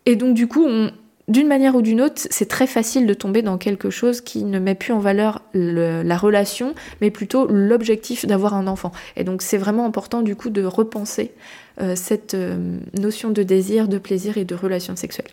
Et 0.05 0.15
donc 0.15 0.33
du 0.33 0.47
coup, 0.47 0.65
on, 0.65 0.91
d'une 1.31 1.47
manière 1.47 1.75
ou 1.75 1.81
d'une 1.81 2.01
autre, 2.01 2.27
c'est 2.29 2.47
très 2.47 2.67
facile 2.67 3.07
de 3.07 3.13
tomber 3.13 3.41
dans 3.41 3.57
quelque 3.57 3.89
chose 3.89 4.19
qui 4.19 4.43
ne 4.43 4.59
met 4.59 4.75
plus 4.75 4.91
en 4.91 4.99
valeur 4.99 5.41
la 5.53 6.17
relation, 6.17 6.75
mais 6.99 7.09
plutôt 7.09 7.47
l'objectif 7.47 8.25
d'avoir 8.25 8.53
un 8.53 8.67
enfant. 8.67 8.91
Et 9.15 9.23
donc 9.23 9.41
c'est 9.41 9.57
vraiment 9.57 9.85
important 9.85 10.21
du 10.21 10.35
coup 10.35 10.49
de 10.49 10.63
repenser 10.63 11.31
euh, 11.79 11.95
cette 11.95 12.33
euh, 12.33 12.77
notion 12.99 13.29
de 13.29 13.43
désir, 13.43 13.87
de 13.87 13.97
plaisir 13.97 14.37
et 14.37 14.43
de 14.43 14.55
relation 14.55 14.97
sexuelle. 14.97 15.29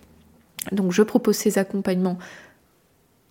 Donc 0.71 0.93
je 0.93 1.03
propose 1.03 1.35
ces 1.35 1.59
accompagnements 1.59 2.19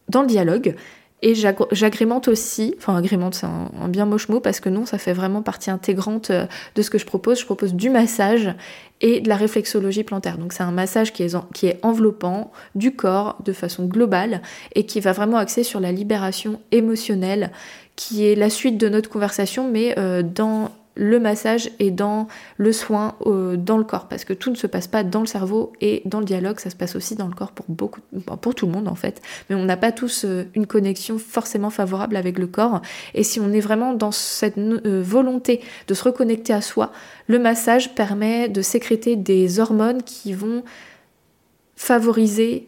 dans 0.10 0.22
le 0.22 0.28
dialogue 0.28 0.76
et 1.24 1.34
j'agrémente 1.34 2.28
aussi, 2.28 2.76
enfin 2.78 2.96
agrémente 2.96 3.34
c'est 3.34 3.48
un, 3.48 3.88
bien 3.88 4.06
moche 4.06 4.30
mot 4.30 4.40
parce 4.40 4.60
que 4.60 4.70
non, 4.70 4.86
ça 4.86 5.00
fait 5.00 5.14
vraiment 5.14 5.42
partie 5.42 5.72
intégrante 5.72 6.30
euh, 6.30 6.46
de 6.76 6.82
ce 6.84 6.92
que 6.92 7.00
je 7.00 7.08
propose. 7.08 7.40
Je 7.40 7.46
propose 7.46 7.74
du 7.74 7.90
massage 7.90 8.54
et 9.02 9.20
de 9.20 9.28
la 9.28 9.36
réflexologie 9.36 10.04
plantaire. 10.04 10.38
Donc 10.38 10.54
c'est 10.54 10.62
un 10.62 10.72
massage 10.72 11.14
qui 11.14 11.24
est, 11.24 11.36
qui 11.56 11.66
est 11.66 11.80
enveloppant 11.82 12.52
du 12.76 12.96
corps 12.96 13.38
de 13.44 13.52
façon 13.52 13.86
globale 13.86 14.44
et 14.76 14.86
qui 14.86 15.00
va 15.00 15.12
vraiment 15.12 15.38
axer 15.38 15.64
sur 15.64 15.80
la 15.80 15.92
libération 15.92 16.62
émotionnelle 16.72 17.52
qui 17.96 18.28
est 18.28 18.36
la 18.36 18.52
suite 18.52 18.78
de 18.78 18.88
notre 18.88 19.10
conversation 19.10 19.68
mais 19.72 19.98
euh, 19.98 20.22
dans 20.22 20.70
le 20.98 21.20
massage 21.20 21.70
et 21.80 21.92
dans 21.92 22.28
le 22.58 22.72
soin 22.72 23.16
euh, 23.26 23.56
dans 23.56 23.78
le 23.78 23.84
corps. 23.84 24.08
Parce 24.08 24.26
que 24.26 24.34
tout 24.34 24.50
ne 24.50 24.56
se 24.56 24.68
passe 24.68 24.88
pas 24.88 25.04
dans 25.04 25.22
le 25.22 25.26
cerveau 25.26 25.72
et 25.80 26.02
dans 26.06 26.20
le 26.20 26.26
dialogue. 26.26 26.60
Ça 26.60 26.70
se 26.70 26.76
passe 26.76 26.96
aussi 26.96 27.16
dans 27.16 27.28
le 27.28 27.34
corps 27.34 27.52
pour 27.52 27.66
beaucoup 27.70 28.02
pour 28.42 28.56
tout 28.56 28.66
le 28.66 28.72
monde 28.72 28.88
en 28.88 28.96
fait. 28.96 29.22
Mais 29.50 29.56
on 29.56 29.64
n'a 29.64 29.78
pas 29.78 29.92
tous 29.92 30.26
euh, 30.26 30.46
une 30.56 30.68
connexion 30.68 31.18
forcément 31.18 31.70
favorable 31.70 32.16
avec 32.16 32.38
le 32.38 32.48
corps. 32.48 32.82
Et 33.14 33.24
si 33.24 33.40
on 33.40 33.54
est 33.54 33.60
vraiment 33.60 33.94
dans 33.94 34.12
cette 34.12 34.58
euh, 34.58 35.02
volonté 35.04 35.62
de 35.88 35.94
se 35.94 36.04
reconnecter 36.04 36.54
à 36.54 36.62
soi 36.62 36.92
le 37.28 37.40
massage 37.40 37.94
permet 37.94 38.50
de 38.50 38.62
sécréter 38.62 39.16
des 39.16 39.60
hormones 39.60 40.02
qui 40.04 40.34
vont 40.34 40.64
favoriser 41.76 42.67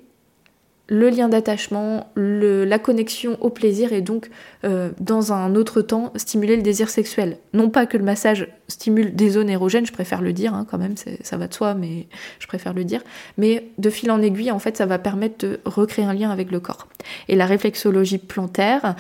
le 0.90 1.10
lien 1.10 1.30
d'attachement, 1.30 2.12
la 2.16 2.80
connexion 2.80 3.38
au 3.42 3.50
plaisir 3.50 3.94
et 3.94 4.02
donc 4.02 4.30
euh, 4.66 4.90
dans 5.00 5.32
un 5.32 5.56
autre 5.56 5.82
temps 5.82 6.12
stimuler 6.16 6.56
le 6.56 6.64
désir 6.64 6.90
sexuel. 6.90 7.38
Non 7.54 7.70
pas 7.70 7.86
que 7.86 7.96
le 7.96 8.04
massage 8.04 8.48
stimule 8.68 9.16
des 9.16 9.30
zones 9.30 9.50
érogènes, 9.50 9.86
je 9.86 9.94
préfère 9.94 10.22
le 10.22 10.34
dire 10.34 10.54
hein, 10.54 10.66
quand 10.70 10.80
même, 10.80 10.96
ça 11.22 11.38
va 11.38 11.48
de 11.48 11.54
soi, 11.54 11.76
mais 11.76 12.08
je 12.40 12.48
préfère 12.48 12.74
le 12.74 12.84
dire. 12.84 13.02
Mais 13.38 13.70
de 13.78 13.90
fil 13.92 14.10
en 14.10 14.22
aiguille, 14.22 14.52
en 14.52 14.60
fait, 14.60 14.78
ça 14.78 14.88
va 14.88 14.98
permettre 14.98 15.46
de 15.46 15.60
recréer 15.64 16.06
un 16.06 16.14
lien 16.14 16.32
avec 16.32 16.52
le 16.52 16.60
corps. 16.60 16.88
Et 17.28 17.36
la 17.36 17.46
réflexologie 17.46 18.18
plantaire, 18.18 18.96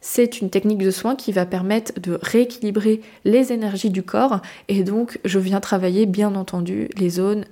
c'est 0.00 0.40
une 0.40 0.50
technique 0.50 0.78
de 0.78 0.90
soin 0.90 1.14
qui 1.14 1.30
va 1.30 1.46
permettre 1.46 2.00
de 2.00 2.18
rééquilibrer 2.20 3.00
les 3.24 3.52
énergies 3.52 3.90
du 3.90 4.02
corps 4.02 4.40
et 4.68 4.82
donc 4.82 5.18
je 5.24 5.38
viens 5.38 5.60
travailler 5.60 6.06
bien 6.06 6.34
entendu 6.34 6.88
les 6.96 7.10
zones 7.10 7.44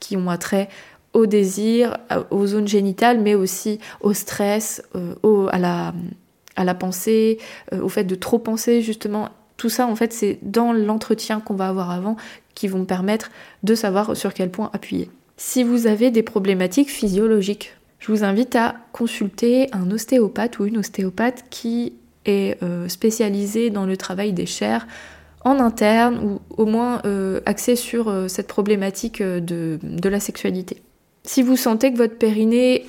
qui 0.00 0.16
ont 0.16 0.28
attrait 0.30 0.68
au 1.12 1.26
désir, 1.26 1.98
aux 2.30 2.46
zones 2.46 2.68
génitales, 2.68 3.20
mais 3.20 3.34
aussi 3.34 3.78
au 4.00 4.12
stress, 4.12 4.82
euh, 4.94 5.46
à, 5.48 5.58
la, 5.58 5.94
à 6.56 6.64
la 6.64 6.74
pensée, 6.74 7.38
euh, 7.72 7.80
au 7.80 7.88
fait 7.88 8.04
de 8.04 8.14
trop 8.14 8.38
penser 8.38 8.82
justement. 8.82 9.28
Tout 9.58 9.68
ça, 9.68 9.86
en 9.86 9.94
fait, 9.94 10.12
c'est 10.12 10.38
dans 10.42 10.72
l'entretien 10.72 11.40
qu'on 11.40 11.54
va 11.54 11.68
avoir 11.68 11.90
avant 11.90 12.16
qui 12.54 12.66
vont 12.66 12.84
permettre 12.84 13.30
de 13.62 13.74
savoir 13.74 14.16
sur 14.16 14.34
quel 14.34 14.50
point 14.50 14.70
appuyer. 14.72 15.10
Si 15.36 15.62
vous 15.62 15.86
avez 15.86 16.10
des 16.10 16.22
problématiques 16.22 16.90
physiologiques, 16.90 17.76
je 18.00 18.10
vous 18.10 18.24
invite 18.24 18.56
à 18.56 18.74
consulter 18.92 19.68
un 19.72 19.90
ostéopathe 19.90 20.58
ou 20.58 20.66
une 20.66 20.78
ostéopathe 20.78 21.44
qui 21.50 21.92
est 22.24 22.60
euh, 22.62 22.88
spécialisée 22.88 23.70
dans 23.70 23.86
le 23.86 23.96
travail 23.96 24.32
des 24.32 24.46
chairs 24.46 24.86
en 25.44 25.60
interne 25.60 26.18
ou 26.24 26.40
au 26.60 26.66
moins 26.66 27.02
axé 27.46 27.74
sur 27.74 28.12
cette 28.28 28.46
problématique 28.46 29.20
de, 29.20 29.80
de 29.82 30.08
la 30.08 30.20
sexualité. 30.20 30.82
Si 31.24 31.42
vous 31.42 31.56
sentez 31.56 31.92
que 31.92 31.98
votre 31.98 32.16
périnée 32.16 32.86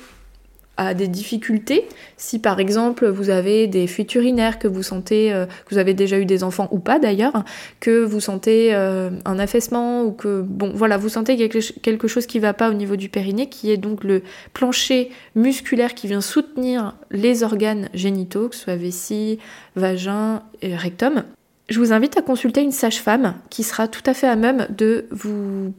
a 0.76 0.94
des 0.94 1.06
difficultés, 1.06 1.86
si 2.16 2.40
par 2.40 2.58
exemple 2.58 3.08
vous 3.08 3.30
avez 3.30 3.66
des 3.66 3.86
fuites 3.86 4.14
urinaires, 4.14 4.58
que 4.58 4.66
vous 4.66 4.82
sentez 4.82 5.32
euh, 5.32 5.46
que 5.46 5.70
vous 5.70 5.78
avez 5.78 5.94
déjà 5.94 6.18
eu 6.18 6.24
des 6.24 6.42
enfants 6.42 6.68
ou 6.72 6.80
pas 6.80 6.98
d'ailleurs, 6.98 7.44
que 7.78 8.02
vous 8.02 8.20
sentez 8.20 8.74
euh, 8.74 9.10
un 9.24 9.38
affaissement 9.38 10.02
ou 10.02 10.10
que 10.10 10.42
bon 10.42 10.72
voilà 10.74 10.96
vous 10.96 11.08
sentez 11.08 11.36
quelque 11.36 12.08
chose 12.08 12.26
qui 12.26 12.40
va 12.40 12.54
pas 12.54 12.70
au 12.70 12.74
niveau 12.74 12.96
du 12.96 13.08
périnée, 13.08 13.48
qui 13.48 13.70
est 13.70 13.76
donc 13.76 14.02
le 14.02 14.22
plancher 14.52 15.10
musculaire 15.36 15.94
qui 15.94 16.08
vient 16.08 16.20
soutenir 16.20 16.96
les 17.12 17.44
organes 17.44 17.88
génitaux, 17.94 18.48
que 18.48 18.56
ce 18.56 18.62
soit 18.62 18.76
vessie, 18.76 19.38
vagin 19.76 20.42
et 20.60 20.74
rectum. 20.74 21.22
je 21.68 21.78
vous 21.78 21.92
invite 21.92 22.16
à 22.16 22.22
consulter 22.22 22.62
une 22.62 22.72
sage-femme 22.72 23.34
qui 23.48 23.62
sera 23.62 23.86
tout 23.86 24.02
à 24.06 24.14
fait 24.14 24.26
à 24.26 24.34
même 24.34 24.66
de 24.76 25.06
vous 25.12 25.72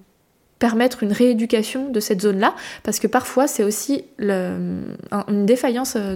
permettre 0.60 1.04
une 1.04 1.12
rééducation 1.12 1.90
de 1.90 2.00
cette 2.00 2.22
zone-là, 2.22 2.56
parce 2.84 3.00
que 3.00 3.08
parfois 3.08 3.48
c'est 3.48 3.64
aussi 3.64 4.06
une 4.20 5.46
défaillance 5.46 5.96
euh, 5.96 6.16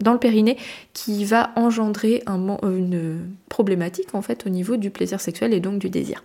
dans 0.00 0.12
le 0.12 0.18
périnée 0.18 0.56
qui 0.92 1.24
va 1.24 1.52
engendrer 1.56 2.22
une 2.26 3.28
problématique 3.48 4.14
en 4.14 4.22
fait 4.22 4.46
au 4.46 4.50
niveau 4.50 4.76
du 4.76 4.90
plaisir 4.90 5.20
sexuel 5.20 5.54
et 5.54 5.60
donc 5.60 5.78
du 5.78 5.88
désir. 5.88 6.24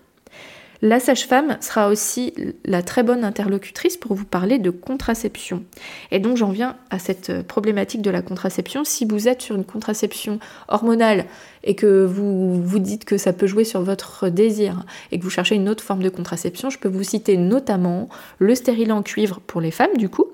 La 0.82 1.02
sage-femme 1.02 1.58
sera 1.60 1.90
aussi 1.90 2.34
la 2.64 2.82
très 2.82 3.04
bonne 3.04 3.26
interlocutrice 3.26 3.98
pour 3.98 4.16
vous 4.16 4.24
parler 4.24 4.60
de 4.60 4.70
contraception. 4.70 5.66
Et 6.12 6.20
donc 6.20 6.38
j'en 6.38 6.52
viens 6.52 6.78
à 6.90 7.00
cette 7.00 7.42
problématique 7.48 8.02
de 8.02 8.10
la 8.10 8.22
contraception. 8.22 8.86
Si 8.86 9.04
vous 9.04 9.28
êtes 9.28 9.42
sur 9.42 9.58
une 9.58 9.66
contraception 9.66 10.40
hormonale 10.70 11.26
et 11.66 11.76
que 11.76 12.06
vous 12.06 12.64
vous 12.64 12.80
dites 12.80 13.04
que 13.04 13.18
ça 13.18 13.34
peut 13.34 13.46
jouer 13.46 13.66
sur 13.66 13.82
votre 13.82 14.30
désir 14.30 14.86
et 15.12 15.20
que 15.20 15.24
vous 15.24 15.30
cherchez 15.30 15.56
une 15.56 15.68
autre 15.68 15.84
forme 15.84 16.02
de 16.02 16.10
contraception, 16.10 16.70
je 16.70 16.80
peux 16.80 16.88
vous 16.88 17.04
citer 17.04 17.36
notamment 17.36 18.08
le 18.38 18.56
stérilet 18.56 18.94
en 18.94 19.04
cuivre 19.04 19.42
pour 19.42 19.60
les 19.60 19.72
femmes 19.72 19.98
du 19.98 20.08
coup, 20.08 20.28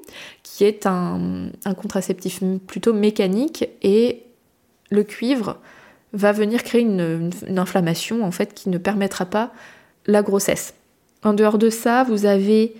qui 0.43 0.63
est 0.63 0.86
un, 0.86 1.49
contraceptif 1.75 2.41
plutôt 2.67 2.93
mécanique 2.93 3.67
et 3.81 4.21
le 4.91 5.03
cuivre 5.03 5.58
va 6.13 6.31
venir 6.31 6.63
créer 6.63 6.81
une, 6.81 7.31
une 7.47 7.58
inflammation 7.58 8.23
en 8.23 8.31
fait 8.31 8.53
qui 8.53 8.69
ne 8.69 8.77
permettra 8.77 9.25
pas 9.25 9.51
la 10.08 10.22
grossesse. 10.22 10.74
En 11.24 11.34
dehors 11.34 11.58
de 11.58 11.70
ça, 11.70 12.04
vous 12.04 12.26
avez 12.26 12.76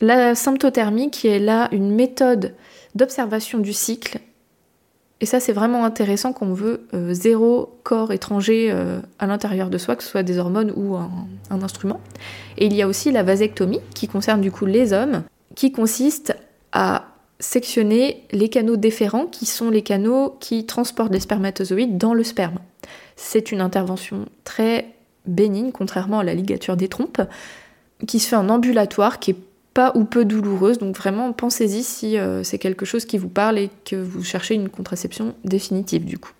la 0.00 0.34
symptothermie 0.34 1.10
qui 1.10 1.28
est 1.28 1.38
là 1.38 1.68
une 1.72 1.94
méthode 1.94 2.54
d'observation 2.94 3.58
du 3.58 3.72
cycle. 3.72 4.18
Et 5.20 5.26
ça, 5.26 5.40
c'est 5.40 5.52
vraiment 5.52 5.84
intéressant 5.84 6.32
quand 6.32 6.46
on 6.46 6.54
veut 6.54 6.86
euh, 6.92 7.14
zéro 7.14 7.78
corps 7.82 8.12
étranger 8.12 8.70
euh, 8.70 9.00
à 9.18 9.26
l'intérieur 9.26 9.70
de 9.70 9.78
soi, 9.78 9.96
que 9.96 10.02
ce 10.02 10.10
soit 10.10 10.22
des 10.22 10.38
hormones 10.38 10.72
ou 10.76 10.96
un, 10.96 11.10
un, 11.50 11.62
instrument. 11.62 12.00
Et 12.58 12.66
il 12.66 12.74
y 12.74 12.82
a 12.82 12.88
aussi 12.88 13.12
la 13.12 13.22
vasectomie 13.22 13.80
qui 13.94 14.08
concerne 14.08 14.40
du 14.40 14.50
coup 14.50 14.66
les 14.66 14.92
hommes, 14.92 15.22
qui 15.54 15.72
consiste 15.72 16.36
à 16.72 17.06
sectionner 17.38 18.26
les 18.32 18.48
canaux 18.48 18.76
déférents 18.76 19.26
qui 19.26 19.46
sont 19.46 19.70
les 19.70 19.82
canaux 19.82 20.36
qui 20.40 20.66
transportent 20.66 21.12
les 21.12 21.20
spermatozoïdes 21.20 21.96
dans 21.96 22.14
le 22.14 22.24
sperme. 22.24 22.58
C'est 23.16 23.52
une 23.52 23.60
intervention 23.60 24.26
très 24.44 24.93
bénigne, 25.26 25.72
contrairement 25.72 26.20
à 26.20 26.24
la 26.24 26.34
ligature 26.34 26.76
des 26.76 26.88
trompes, 26.88 27.20
qui 28.06 28.18
se 28.18 28.28
fait 28.28 28.36
en 28.36 28.48
ambulatoire, 28.48 29.18
qui 29.18 29.32
est 29.32 29.36
pas 29.74 29.92
ou 29.94 30.04
peu 30.04 30.24
douloureuse. 30.24 30.78
Donc 30.78 30.96
vraiment, 30.96 31.32
pensez-y 31.32 31.82
si 31.82 32.18
euh, 32.18 32.42
c'est 32.44 32.58
quelque 32.58 32.84
chose 32.84 33.04
qui 33.04 33.18
vous 33.18 33.28
parle 33.28 33.58
et 33.58 33.70
que 33.84 33.96
vous 33.96 34.22
cherchez 34.22 34.54
une 34.54 34.68
contraception 34.68 35.34
définitive 35.44 36.04
du 36.04 36.18
coup. 36.18 36.32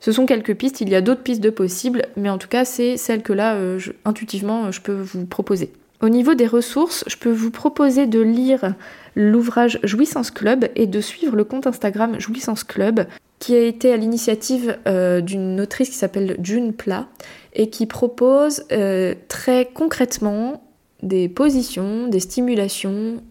Ce 0.00 0.12
sont 0.12 0.24
quelques 0.24 0.54
pistes, 0.54 0.80
il 0.80 0.88
y 0.88 0.94
a 0.94 1.02
d'autres 1.02 1.22
pistes 1.22 1.42
de 1.42 1.50
possibles, 1.50 2.06
mais 2.16 2.30
en 2.30 2.38
tout 2.38 2.48
cas, 2.48 2.64
c'est 2.64 2.96
celle 2.96 3.22
que 3.22 3.34
là, 3.34 3.54
euh, 3.54 3.78
intuitivement, 4.06 4.72
je 4.72 4.80
peux 4.80 4.94
vous 4.94 5.26
proposer. 5.26 5.72
Au 6.00 6.08
niveau 6.08 6.32
des 6.32 6.46
ressources, 6.46 7.04
je 7.06 7.16
peux 7.16 7.30
vous 7.30 7.50
proposer 7.50 8.06
de 8.06 8.20
lire 8.20 8.74
l'ouvrage 9.14 9.78
Jouissance 9.82 10.30
Club 10.30 10.66
et 10.74 10.86
de 10.86 11.00
suivre 11.02 11.36
le 11.36 11.44
compte 11.44 11.66
Instagram 11.66 12.18
Jouissance 12.18 12.64
Club 12.64 13.06
qui 13.40 13.56
a 13.56 13.62
été 13.62 13.92
à 13.92 13.96
l'initiative 13.96 14.78
euh, 14.86 15.20
d'une 15.20 15.60
autrice 15.60 15.88
qui 15.88 15.96
s'appelle 15.96 16.36
June 16.42 16.72
Pla 16.72 17.08
et 17.54 17.70
qui 17.70 17.86
propose 17.86 18.64
euh, 18.70 19.14
très 19.26 19.64
concrètement 19.64 20.62
des 21.02 21.28
positions, 21.28 22.06
des 22.06 22.20
stimulations 22.20 23.22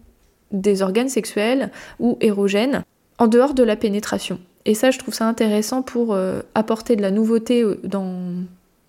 des 0.50 0.82
organes 0.82 1.08
sexuels 1.08 1.70
ou 2.00 2.18
érogènes 2.20 2.82
en 3.18 3.28
dehors 3.28 3.54
de 3.54 3.62
la 3.62 3.76
pénétration. 3.76 4.40
Et 4.64 4.74
ça, 4.74 4.90
je 4.90 4.98
trouve 4.98 5.14
ça 5.14 5.26
intéressant 5.26 5.82
pour 5.82 6.12
euh, 6.12 6.42
apporter 6.56 6.96
de 6.96 7.02
la 7.02 7.12
nouveauté 7.12 7.64
dans 7.84 8.34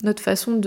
notre 0.03 0.23
façon 0.23 0.60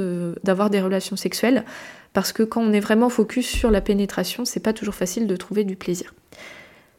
d'avoir 0.44 0.70
des 0.70 0.80
relations 0.80 1.16
sexuelles, 1.16 1.64
parce 2.12 2.30
que 2.30 2.44
quand 2.44 2.62
on 2.62 2.72
est 2.72 2.80
vraiment 2.80 3.08
focus 3.08 3.48
sur 3.48 3.72
la 3.72 3.80
pénétration, 3.80 4.44
c'est 4.44 4.60
pas 4.60 4.72
toujours 4.72 4.94
facile 4.94 5.26
de 5.26 5.34
trouver 5.34 5.64
du 5.64 5.74
plaisir. 5.74 6.14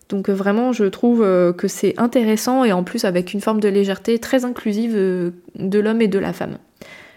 Donc 0.09 0.29
euh, 0.29 0.33
vraiment, 0.33 0.71
je 0.71 0.85
trouve 0.85 1.23
euh, 1.23 1.53
que 1.53 1.67
c'est 1.67 1.99
intéressant 1.99 2.63
et 2.63 2.71
en 2.71 2.83
plus 2.83 3.05
avec 3.05 3.33
une 3.33 3.41
forme 3.41 3.59
de 3.59 3.67
légèreté 3.67 4.19
très 4.19 4.45
inclusive 4.45 4.93
euh, 4.95 5.31
de 5.55 5.79
l'homme 5.79 6.01
et 6.01 6.07
de 6.07 6.19
la 6.19 6.33
femme. 6.33 6.57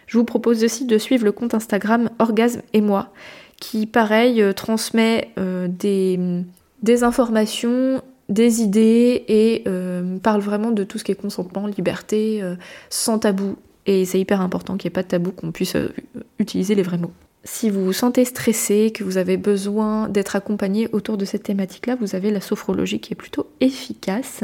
Je 0.07 0.17
vous 0.17 0.25
propose 0.25 0.65
aussi 0.65 0.87
de 0.87 0.97
suivre 0.97 1.25
le 1.25 1.33
compte 1.33 1.53
Instagram 1.53 2.09
Orgasme 2.19 2.63
et 2.73 2.81
moi, 2.81 3.13
qui 3.61 3.87
pareil 3.87 4.43
transmet 4.57 5.33
des, 5.37 6.19
des, 6.83 7.05
informations, 7.05 8.01
des 8.31 8.63
idées 8.63 9.23
et 9.29 9.65
parle 10.23 10.41
vraiment 10.41 10.71
de 10.71 10.83
tout 10.83 10.97
ce 10.97 11.05
qui 11.05 11.13
est 11.13 11.15
consentement, 11.15 11.67
liberté, 11.67 12.43
sans 12.89 13.19
tabou. 13.19 13.57
Et 13.85 14.07
c'est 14.07 14.19
hyper 14.19 14.41
important 14.41 14.79
qu'il 14.79 14.89
n'y 14.89 14.93
ait 14.93 14.95
pas 14.95 15.03
de 15.03 15.09
tabou, 15.09 15.31
qu'on 15.31 15.53
puisse 15.53 15.77
utiliser 16.39 16.75
les 16.75 16.83
vrais 16.83 16.97
mots. 16.97 17.13
Si 17.45 17.71
vous 17.71 17.85
vous 17.85 17.93
sentez 17.93 18.25
stressé, 18.25 18.91
que 18.93 19.05
vous 19.05 19.17
avez 19.17 19.37
besoin 19.37 20.09
d'être 20.09 20.37
accompagné 20.37 20.89
autour 20.93 21.17
de 21.17 21.25
cette 21.25 21.45
thématique-là, 21.45 21.97
vous 22.01 22.15
avez 22.15 22.31
la 22.31 22.41
sophrologie 22.41 23.01
qui 23.01 23.13
est 23.13 23.17
plutôt 23.17 23.51
efficace. 23.61 24.43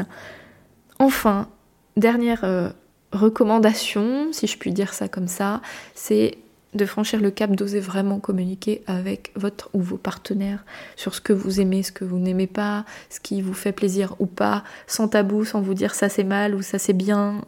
Enfin, 0.98 1.48
dernière 1.96 2.44
euh, 2.44 2.70
recommandation, 3.12 4.32
si 4.32 4.46
je 4.46 4.56
puis 4.58 4.72
dire 4.72 4.94
ça 4.94 5.08
comme 5.08 5.28
ça, 5.28 5.60
c'est 5.94 6.38
de 6.74 6.84
franchir 6.86 7.20
le 7.20 7.30
cap 7.30 7.54
d'oser 7.54 7.80
vraiment 7.80 8.18
communiquer 8.18 8.82
avec 8.86 9.32
votre 9.36 9.70
ou 9.74 9.80
vos 9.80 9.96
partenaires 9.96 10.64
sur 10.96 11.14
ce 11.14 11.20
que 11.20 11.32
vous 11.32 11.60
aimez, 11.60 11.82
ce 11.82 11.92
que 11.92 12.04
vous 12.04 12.18
n'aimez 12.18 12.48
pas, 12.48 12.84
ce 13.10 13.20
qui 13.20 13.42
vous 13.42 13.54
fait 13.54 13.72
plaisir 13.72 14.16
ou 14.18 14.26
pas, 14.26 14.64
sans 14.86 15.08
tabou, 15.08 15.44
sans 15.44 15.60
vous 15.60 15.74
dire 15.74 15.94
ça 15.94 16.08
c'est 16.08 16.24
mal 16.24 16.54
ou 16.54 16.62
ça 16.62 16.78
c'est 16.78 16.92
bien. 16.92 17.42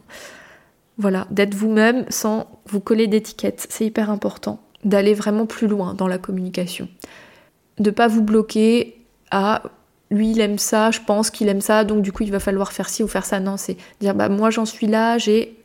Voilà, 0.97 1.27
d'être 1.29 1.53
vous-même 1.53 2.05
sans 2.09 2.47
vous 2.65 2.79
coller 2.79 3.07
d'étiquettes, 3.07 3.67
c'est 3.69 3.85
hyper 3.85 4.09
important 4.09 4.61
d'aller 4.83 5.13
vraiment 5.13 5.45
plus 5.45 5.67
loin 5.67 5.93
dans 5.93 6.07
la 6.07 6.17
communication. 6.17 6.87
De 7.79 7.91
pas 7.91 8.07
vous 8.07 8.23
bloquer 8.23 8.97
à 9.31 9.63
lui 10.09 10.31
il 10.31 10.39
aime 10.39 10.57
ça, 10.57 10.91
je 10.91 10.99
pense 11.05 11.29
qu'il 11.29 11.49
aime 11.49 11.61
ça, 11.61 11.83
donc 11.83 12.01
du 12.01 12.11
coup 12.11 12.23
il 12.23 12.31
va 12.31 12.39
falloir 12.39 12.71
faire 12.71 12.89
ci 12.89 13.03
ou 13.03 13.07
faire 13.07 13.25
ça. 13.25 13.39
Non, 13.39 13.57
c'est 13.57 13.77
dire 13.99 14.15
bah 14.15 14.29
moi 14.29 14.49
j'en 14.49 14.65
suis 14.65 14.87
là, 14.87 15.17
j'ai 15.17 15.57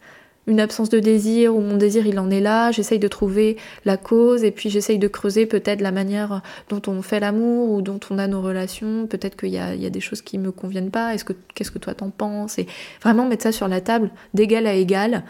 une 0.46 0.58
absence 0.58 0.88
de 0.88 0.98
désir 0.98 1.54
ou 1.54 1.60
mon 1.60 1.76
désir 1.76 2.06
il 2.06 2.18
en 2.18 2.28
est 2.30 2.40
là, 2.40 2.72
j'essaye 2.72 2.98
de 2.98 3.06
trouver 3.06 3.56
la 3.84 3.96
cause 3.96 4.42
et 4.42 4.50
puis 4.50 4.70
j'essaye 4.70 4.98
de 4.98 5.06
creuser 5.06 5.46
peut-être 5.46 5.80
la 5.80 5.92
manière 5.92 6.42
dont 6.68 6.82
on 6.88 7.00
fait 7.02 7.20
l'amour 7.20 7.70
ou 7.70 7.82
dont 7.82 8.00
on 8.10 8.18
a 8.18 8.26
nos 8.26 8.42
relations, 8.42 9.06
peut-être 9.06 9.36
qu'il 9.36 9.50
y, 9.50 9.58
a, 9.58 9.76
des 9.76 10.00
choses 10.00 10.22
qui 10.22 10.38
me 10.38 10.50
conviennent 10.50 10.90
pas, 10.90 11.14
est-ce 11.14 11.24
que 11.24 11.34
qu'est-ce 11.54 11.70
que 11.70 11.78
toi 11.78 11.94
t'en 11.94 12.10
penses? 12.10 12.58
Et 12.58 12.66
vraiment 13.02 13.26
mettre 13.28 13.44
ça 13.44 13.52
sur 13.52 13.68
la 13.68 13.80
table 13.80 14.10
d'égal 14.34 14.66
à 14.66 14.74
égal, 14.74 15.22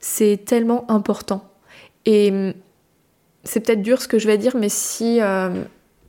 c'est 0.00 0.44
tellement 0.46 0.90
important. 0.90 1.44
Et 2.06 2.54
c'est 3.44 3.60
peut-être 3.60 3.82
dur 3.82 4.00
ce 4.00 4.08
que 4.08 4.18
je 4.18 4.26
vais 4.26 4.38
dire, 4.38 4.56
mais 4.56 4.68
si 4.68 5.20
euh, 5.20 5.50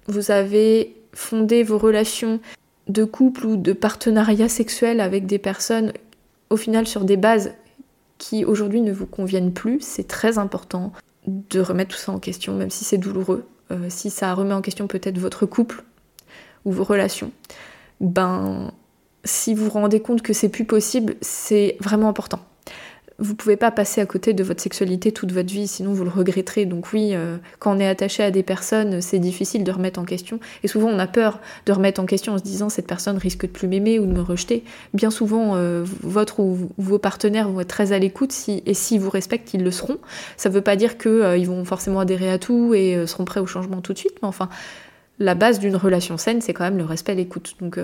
vous 0.07 0.31
avez 0.31 0.95
fondé 1.13 1.63
vos 1.63 1.77
relations 1.77 2.39
de 2.87 3.03
couple 3.03 3.45
ou 3.45 3.57
de 3.57 3.73
partenariat 3.73 4.49
sexuel 4.49 4.99
avec 4.99 5.25
des 5.25 5.39
personnes 5.39 5.93
au 6.49 6.57
final 6.57 6.87
sur 6.87 7.03
des 7.03 7.17
bases 7.17 7.53
qui 8.17 8.45
aujourd'hui 8.45 8.81
ne 8.81 8.91
vous 8.91 9.05
conviennent 9.05 9.53
plus, 9.53 9.79
c'est 9.81 10.07
très 10.07 10.37
important 10.37 10.93
de 11.27 11.59
remettre 11.59 11.95
tout 11.95 12.01
ça 12.01 12.11
en 12.11 12.19
question, 12.19 12.53
même 12.55 12.69
si 12.69 12.85
c'est 12.85 12.97
douloureux, 12.97 13.45
euh, 13.71 13.87
si 13.89 14.09
ça 14.09 14.33
remet 14.33 14.53
en 14.53 14.61
question 14.61 14.87
peut-être 14.87 15.17
votre 15.17 15.45
couple 15.45 15.83
ou 16.63 16.71
vos 16.71 16.83
relations. 16.83 17.31
Ben, 17.99 18.71
si 19.23 19.53
vous 19.53 19.65
vous 19.65 19.71
rendez 19.71 20.01
compte 20.01 20.21
que 20.21 20.33
c'est 20.33 20.49
plus 20.49 20.65
possible, 20.65 21.15
c'est 21.21 21.77
vraiment 21.79 22.07
important 22.07 22.39
vous 23.17 23.35
pouvez 23.35 23.55
pas 23.55 23.71
passer 23.71 24.01
à 24.01 24.05
côté 24.05 24.33
de 24.33 24.43
votre 24.43 24.61
sexualité 24.61 25.11
toute 25.11 25.31
votre 25.31 25.51
vie, 25.51 25.67
sinon 25.67 25.93
vous 25.93 26.03
le 26.03 26.09
regretterez. 26.09 26.65
Donc 26.65 26.91
oui, 26.91 27.11
euh, 27.13 27.37
quand 27.59 27.75
on 27.75 27.79
est 27.79 27.87
attaché 27.87 28.23
à 28.23 28.31
des 28.31 28.43
personnes, 28.43 29.01
c'est 29.01 29.19
difficile 29.19 29.63
de 29.63 29.71
remettre 29.71 29.99
en 29.99 30.03
question. 30.03 30.39
Et 30.63 30.67
souvent, 30.67 30.89
on 30.89 30.99
a 30.99 31.07
peur 31.07 31.39
de 31.65 31.71
remettre 31.71 32.01
en 32.01 32.05
question 32.05 32.33
en 32.33 32.37
se 32.37 32.43
disant 32.43 32.69
cette 32.69 32.87
personne 32.87 33.17
risque 33.17 33.43
de 33.43 33.51
plus 33.51 33.67
m'aimer 33.67 33.99
ou 33.99 34.05
de 34.05 34.11
me 34.11 34.21
rejeter. 34.21 34.63
Bien 34.93 35.11
souvent, 35.11 35.55
euh, 35.55 35.85
votre 36.01 36.41
ou 36.41 36.69
vos 36.77 36.99
partenaires 36.99 37.49
vont 37.49 37.61
être 37.61 37.69
très 37.69 37.93
à 37.93 37.99
l'écoute 37.99 38.33
si, 38.33 38.61
et 38.65 38.73
s'ils 38.73 38.99
vous 38.99 39.09
respectent, 39.09 39.53
ils 39.53 39.63
le 39.63 39.71
seront. 39.71 39.97
Ça 40.35 40.49
veut 40.49 40.61
pas 40.61 40.75
dire 40.75 40.97
qu'ils 40.97 41.11
euh, 41.11 41.43
vont 41.45 41.63
forcément 41.63 42.01
adhérer 42.01 42.29
à 42.29 42.37
tout 42.37 42.73
et 42.73 43.07
seront 43.07 43.23
prêts 43.23 43.39
au 43.39 43.47
changement 43.47 43.79
tout 43.79 43.93
de 43.93 43.97
suite, 43.97 44.15
mais 44.21 44.27
enfin, 44.27 44.49
la 45.19 45.35
base 45.35 45.59
d'une 45.59 45.77
relation 45.77 46.17
saine, 46.17 46.41
c'est 46.41 46.53
quand 46.53 46.65
même 46.65 46.77
le 46.77 46.83
respect 46.83 47.13
et 47.13 47.15
l'écoute. 47.15 47.55
Donc 47.61 47.79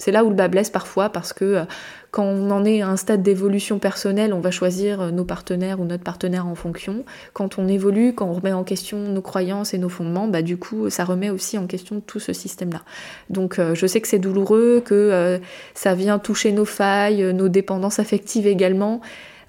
c'est 0.00 0.12
là 0.12 0.24
où 0.24 0.30
le 0.30 0.34
bas 0.34 0.48
blesse 0.48 0.70
parfois 0.70 1.10
parce 1.10 1.34
que 1.34 1.44
euh, 1.44 1.64
quand 2.10 2.24
on 2.24 2.50
en 2.50 2.64
est 2.64 2.80
à 2.80 2.88
un 2.88 2.96
stade 2.96 3.22
d'évolution 3.22 3.78
personnelle, 3.78 4.32
on 4.32 4.40
va 4.40 4.50
choisir 4.50 5.02
euh, 5.02 5.10
nos 5.10 5.26
partenaires 5.26 5.78
ou 5.78 5.84
notre 5.84 6.02
partenaire 6.02 6.46
en 6.46 6.54
fonction. 6.54 7.04
Quand 7.34 7.58
on 7.58 7.68
évolue, 7.68 8.14
quand 8.14 8.26
on 8.26 8.32
remet 8.32 8.54
en 8.54 8.64
question 8.64 8.98
nos 8.98 9.20
croyances 9.20 9.74
et 9.74 9.78
nos 9.78 9.90
fondements, 9.90 10.26
bah 10.26 10.40
du 10.40 10.56
coup 10.56 10.88
ça 10.88 11.04
remet 11.04 11.28
aussi 11.28 11.58
en 11.58 11.66
question 11.66 12.00
tout 12.00 12.18
ce 12.18 12.32
système-là. 12.32 12.80
Donc 13.28 13.58
euh, 13.58 13.74
je 13.74 13.86
sais 13.86 14.00
que 14.00 14.08
c'est 14.08 14.18
douloureux, 14.18 14.82
que 14.82 15.38
ça 15.74 15.94
vient 15.94 16.18
toucher 16.18 16.52
nos 16.52 16.64
failles, 16.64 17.34
nos 17.34 17.48
dépendances 17.48 17.98
affectives 17.98 18.46
également. 18.46 19.02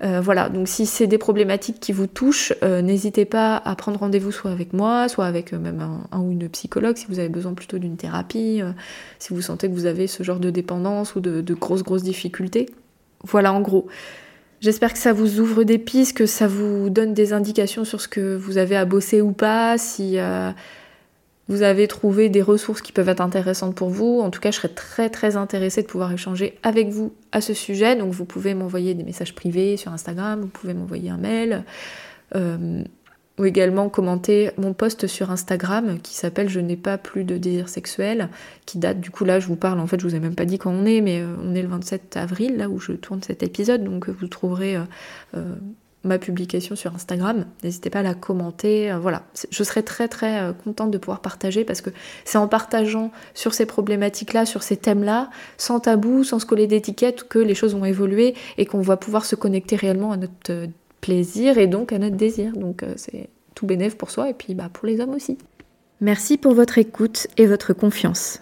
Euh, 0.04 0.20
voilà, 0.20 0.50
donc 0.50 0.68
si 0.68 0.88
c'est 0.88 1.06
des 1.06 1.20
problématiques 1.20 1.80
qui 1.80 1.92
vous 1.92 2.08
touchent, 2.08 2.54
euh, 2.64 2.82
n'hésitez 2.82 3.26
pas 3.26 3.56
à 3.58 3.76
prendre 3.76 4.00
rendez-vous 4.00 4.32
soit 4.32 4.50
avec 4.50 4.74
moi, 4.74 5.08
soit 5.08 5.26
avec 5.26 5.54
euh, 5.54 5.60
même 5.60 5.86
un, 6.12 6.20
ou 6.20 6.32
une 6.32 6.50
psychologue 6.50 6.98
si 6.98 7.06
vous 7.08 7.20
avez 7.20 7.30
besoin 7.30 7.54
plutôt 7.54 7.78
d'une 7.78 7.98
thérapie, 7.98 8.62
si 9.20 9.34
vous 9.34 9.42
sentez 9.42 9.68
que 9.68 9.74
vous 9.74 9.86
avez 9.86 10.08
ce 10.08 10.24
genre 10.24 10.40
de 10.40 10.50
dépendance 10.50 11.16
ou 11.16 11.20
de, 11.20 11.54
grosses 11.54 11.84
grosses 11.84 12.04
difficultés. 12.04 12.68
Voilà 13.24 13.54
en 13.54 13.62
gros. 13.62 13.88
J'espère 14.60 14.94
que 14.94 15.00
ça 15.00 15.14
vous 15.14 15.40
ouvre 15.40 15.64
des 15.64 15.78
pistes, 15.78 16.18
que 16.18 16.26
ça 16.26 16.48
vous 16.48 16.90
donne 16.90 17.14
des 17.14 17.34
indications 17.34 17.84
sur 17.84 18.02
ce 18.02 18.08
que 18.08 18.36
vous 18.36 18.58
avez 18.58 18.76
à 18.76 18.86
bosser 18.86 19.22
ou 19.22 19.32
pas, 19.32 19.78
si 19.78 20.18
vous 21.48 21.64
avez 21.64 21.88
trouvé 21.88 22.30
des 22.30 22.42
ressources 22.42 22.82
qui 22.82 22.92
peuvent 22.92 23.10
être 23.10 23.22
intéressantes 23.22 23.76
pour 23.76 23.90
vous. 23.90 24.22
En 24.22 24.30
tout 24.30 24.40
cas, 24.40 24.52
je 24.52 24.58
serais 24.58 24.70
très 24.70 25.10
très 25.10 25.36
intéressée 25.36 25.82
de 25.82 25.88
pouvoir 25.88 26.12
échanger 26.12 26.58
avec 26.64 26.90
vous 26.90 27.14
à 27.32 27.42
ce 27.42 27.54
sujet. 27.54 27.96
Donc 27.96 28.14
vous 28.14 28.26
pouvez 28.26 28.54
m'envoyer 28.54 28.94
des 28.94 29.04
messages 29.04 29.36
privés 29.36 29.76
sur 29.78 29.92
Instagram, 29.92 30.42
vous 30.42 30.48
pouvez 30.48 30.74
m'envoyer 30.74 31.10
un 31.10 31.18
mail. 31.18 31.64
Euh, 32.36 32.84
ou 33.40 33.46
également 33.46 33.90
commenter 33.90 34.52
mon 34.58 34.74
post 34.74 35.08
sur 35.08 35.32
Instagram 35.32 36.00
qui 36.00 36.14
s'appelle 36.14 36.48
Je 36.50 36.60
n'ai 36.60 36.76
pas 36.76 36.98
plus 36.98 37.24
de 37.24 37.38
désir 37.38 37.70
sexuel, 37.70 38.30
qui 38.66 38.78
date 38.78 39.00
du 39.00 39.10
coup 39.10 39.26
là 39.26 39.40
je 39.40 39.48
vous 39.48 39.56
parle, 39.56 39.80
en 39.80 39.88
fait 39.88 40.00
je 40.00 40.08
vous 40.08 40.16
ai 40.16 40.20
même 40.20 40.36
pas 40.36 40.46
dit 40.46 40.60
quand 40.60 40.72
on 40.72 40.86
est, 40.86 41.02
mais 41.02 41.22
euh, 41.22 41.34
on 41.44 41.56
est 41.56 41.62
le 41.62 41.68
27 41.70 42.18
avril 42.18 42.58
là 42.58 42.70
où 42.70 42.80
je 42.80 42.92
tourne 42.92 43.24
cet 43.24 43.42
épisode, 43.42 43.84
donc 43.84 44.10
vous 44.10 44.28
trouverez 44.28 44.76
euh, 44.76 45.56
ma 46.04 46.18
publication 46.18 46.76
sur 46.76 46.96
Instagram. 46.96 47.46
N'hésitez 47.64 47.90
pas 47.90 48.00
à 48.00 48.04
la 48.04 48.14
commenter. 48.14 48.92
voilà, 49.02 49.24
je 49.50 49.64
serais 49.64 49.84
très 49.84 50.08
très 50.08 50.52
contente 50.64 50.90
de 50.90 50.98
pouvoir 50.98 51.22
partager 51.22 51.64
parce 51.64 51.82
que 51.82 51.92
c'est 52.26 52.38
en 52.38 52.48
partageant 52.48 53.12
sur 53.34 53.54
ces 53.54 53.66
problématiques-là, 53.66 54.46
sur 54.46 54.64
ces 54.64 54.78
thèmes-là, 54.78 55.30
sans 55.58 55.80
tabou, 55.80 56.24
sans 56.24 56.40
se 56.40 56.46
coller 56.46 56.68
d'étiquette, 56.68 57.28
que 57.28 57.40
les 57.40 57.56
choses 57.56 57.76
vont 57.76 57.86
évoluer 57.86 58.34
et 58.58 58.66
qu'on 58.66 58.82
va 58.82 58.98
pouvoir 58.98 59.26
se 59.26 59.36
connecter 59.36 59.76
réellement 59.76 60.12
à 60.12 60.18
notre 60.18 60.68
plaisir 61.02 61.58
et 61.58 61.68
donc 61.68 61.92
à 61.92 61.98
notre 61.98 62.16
désir. 62.16 62.54
Donc 62.54 62.84
euh, 62.84 62.94
c'est 62.96 63.30
tout 63.56 63.66
bénéf 63.66 63.98
pour 63.98 64.12
soi 64.12 64.30
et 64.30 64.34
puis 64.34 64.54
bah, 64.54 64.70
pour 64.72 64.88
les 64.88 65.02
hommes 65.02 65.14
aussi. 65.14 65.38
Merci 66.00 66.38
pour 66.38 66.54
votre 66.54 66.78
écoute 66.78 67.28
et 67.38 67.46
votre 67.46 67.74
confiance. 67.74 68.42